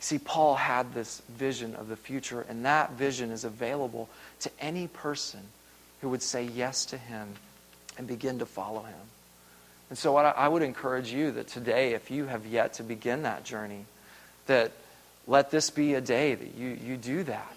See, 0.01 0.19
Paul 0.19 0.55
had 0.55 0.95
this 0.95 1.23
vision 1.29 1.75
of 1.75 1.89
the 1.89 1.97
future, 1.97 2.45
and 2.49 2.65
that 2.65 2.93
vision 2.93 3.31
is 3.31 3.45
available 3.45 4.09
to 4.41 4.51
any 4.61 4.87
person 4.87 5.41
who 6.01 6.09
would 6.11 6.23
say 6.23 6.45
yes 6.45 6.85
to 6.87 6.99
him 6.99 7.35
and 7.97 8.07
begin 8.07 8.39
to 8.39 8.47
follow 8.47 8.83
him. 8.83 8.95
And 9.89 9.99
so, 9.99 10.17
I 10.17 10.47
would 10.47 10.63
encourage 10.63 11.11
you 11.11 11.33
that 11.33 11.49
today, 11.49 11.95
if 11.95 12.11
you 12.11 12.27
have 12.27 12.47
yet 12.47 12.75
to 12.75 12.83
begin 12.83 13.23
that 13.23 13.45
journey, 13.45 13.87
that 14.47 14.73
let 15.27 15.51
this 15.51 15.71
be 15.71 15.95
a 15.95 16.01
day 16.01 16.35
that 16.35 16.55
you, 16.55 16.79
you 16.85 16.97
do 16.97 17.25
that. 17.25 17.55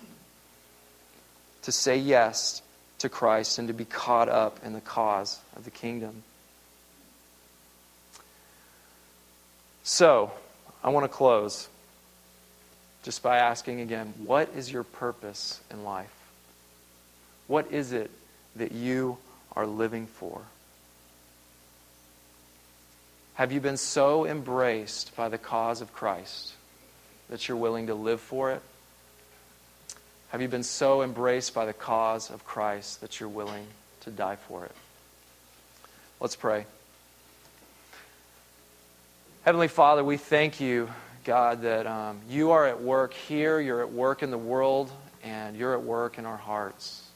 To 1.64 1.72
say 1.72 1.98
yes 1.98 2.62
to 3.00 3.10
Christ 3.10 3.60
and 3.60 3.68
to 3.68 3.74
be 3.74 3.86
caught 3.86 4.30
up 4.30 4.60
in 4.64 4.74
the 4.74 4.82
cause 4.82 5.40
of 5.56 5.66
the 5.66 5.72
kingdom. 5.72 6.24
So, 9.84 10.32
I 10.84 10.90
want 10.90 11.04
to 11.04 11.10
close 11.10 11.68
just 13.04 13.24
by 13.24 13.38
asking 13.38 13.82
again 13.82 14.14
what 14.26 14.50
is 14.56 14.72
your 14.72 14.84
purpose 14.84 15.60
in 15.72 15.84
life? 15.84 16.14
What 17.48 17.72
is 17.72 17.92
it 17.92 18.12
that 18.56 18.72
you 18.72 19.18
are 19.56 19.66
living 19.66 20.08
for? 20.08 20.42
Have 23.36 23.52
you 23.52 23.60
been 23.60 23.78
so 23.78 24.26
embraced 24.26 25.16
by 25.16 25.30
the 25.30 25.38
cause 25.38 25.82
of 25.82 25.94
Christ 25.94 26.54
that 27.30 27.48
you're 27.48 27.58
willing 27.58 27.88
to 27.88 27.96
live 27.96 28.22
for 28.22 28.52
it? 28.52 28.62
Have 30.30 30.42
you 30.42 30.48
been 30.48 30.64
so 30.64 31.02
embraced 31.02 31.54
by 31.54 31.66
the 31.66 31.74
cause 31.74 32.30
of 32.30 32.46
Christ 32.46 33.02
that 33.02 33.20
you're 33.20 33.30
willing 33.30 33.66
to 34.02 34.12
die 34.12 34.38
for 34.48 34.64
it? 34.66 34.72
Let's 36.20 36.36
pray. 36.36 36.66
Heavenly 39.44 39.70
Father, 39.70 40.04
we 40.04 40.18
thank 40.18 40.62
you, 40.62 40.88
God, 41.24 41.62
that 41.62 41.86
um, 41.86 42.20
you 42.30 42.52
are 42.52 42.66
at 42.68 42.82
work 42.82 43.14
here, 43.14 43.60
you're 43.60 43.82
at 43.82 43.92
work 43.92 44.24
in 44.24 44.32
the 44.32 44.38
world, 44.38 44.92
and 45.24 45.56
you're 45.56 45.74
at 45.74 45.84
work 45.84 46.18
in 46.18 46.26
our 46.26 46.38
hearts. 46.38 47.08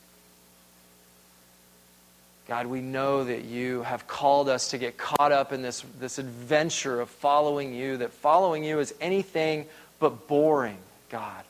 God, 2.48 2.68
we 2.68 2.82
know 2.82 3.24
that 3.24 3.46
you 3.46 3.82
have 3.82 4.06
called 4.06 4.50
us 4.50 4.70
to 4.70 4.78
get 4.78 4.98
caught 4.98 5.32
up 5.32 5.52
in 5.52 5.63
this, 5.63 5.84
this 6.00 6.20
adventure 6.20 7.02
of 7.02 7.10
following 7.10 7.74
you, 7.74 7.98
that 7.98 8.12
following 8.13 8.63
you 8.63 8.80
is 8.80 8.94
anything 9.02 9.65
but 10.00 10.28
boring, 10.28 10.78
God. 11.10 11.44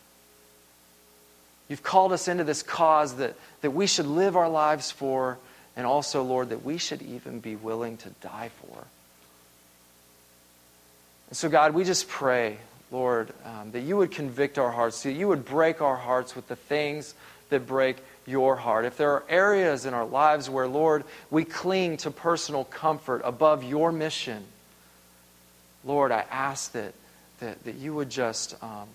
You've 1.68 1.84
called 1.84 2.13
us 2.13 2.28
into 2.30 2.46
this 2.46 2.63
cause 2.63 3.15
that, 3.15 3.36
that 3.62 3.72
we 3.72 3.88
should 3.88 4.06
live 4.06 4.38
our 4.38 4.48
lives 4.48 4.91
for, 4.91 5.38
and 5.76 5.86
also, 5.86 6.24
Lord, 6.24 6.50
that 6.50 6.63
we 6.63 6.78
should 6.78 7.02
even 7.02 7.39
be 7.41 7.58
willing 7.58 7.98
to 7.98 8.10
die 8.22 8.52
for. 8.62 8.86
And 11.36 11.38
so, 11.38 11.50
God, 11.50 11.74
we 11.74 11.84
just 11.84 12.08
pray, 12.08 12.60
Lord, 12.91 13.34
um, 13.43 13.71
that 13.71 13.82
you 13.82 13.98
would 13.98 14.12
convict 14.12 14.58
our 14.58 14.71
hearts, 14.71 15.04
that 15.04 15.12
you 15.12 15.28
would 15.28 15.43
break 15.43 15.82
our 15.82 15.98
hearts 15.98 16.34
with 16.34 16.48
the 16.48 16.56
things 16.56 17.13
that 17.50 17.67
break 17.67 17.98
your 18.26 18.56
heart. 18.56 18.86
If 18.86 18.95
there 18.95 19.12
are 19.12 19.24
areas 19.28 19.86
in 19.86 19.93
our 19.93 20.06
lives 20.06 20.50
where, 20.50 20.65
Lord, 20.65 21.04
we 21.30 21.43
cling 21.43 21.98
to 21.98 22.10
personal 22.10 22.63
comfort 22.63 23.21
above 23.26 23.65
your 23.65 23.91
mission, 23.91 24.45
Lord, 25.84 26.13
I 26.13 26.24
ask 26.32 26.71
that 26.71 26.93
that, 27.41 27.65
that 27.65 27.76
you 27.76 27.93
would 27.93 28.10
just 28.10 28.56
um, 28.63 28.88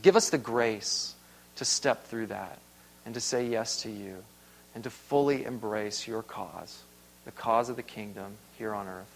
give 0.00 0.16
us 0.16 0.30
the 0.30 0.38
grace 0.38 1.14
to 1.56 1.66
step 1.66 2.06
through 2.06 2.28
that 2.28 2.58
and 3.04 3.12
to 3.12 3.20
say 3.20 3.48
yes 3.48 3.82
to 3.82 3.90
you 3.90 4.16
and 4.74 4.82
to 4.84 4.88
fully 4.88 5.44
embrace 5.44 6.08
your 6.08 6.22
cause, 6.22 6.80
the 7.26 7.32
cause 7.32 7.68
of 7.68 7.76
the 7.76 7.82
kingdom 7.82 8.32
here 8.56 8.72
on 8.72 8.88
earth. 8.88 9.15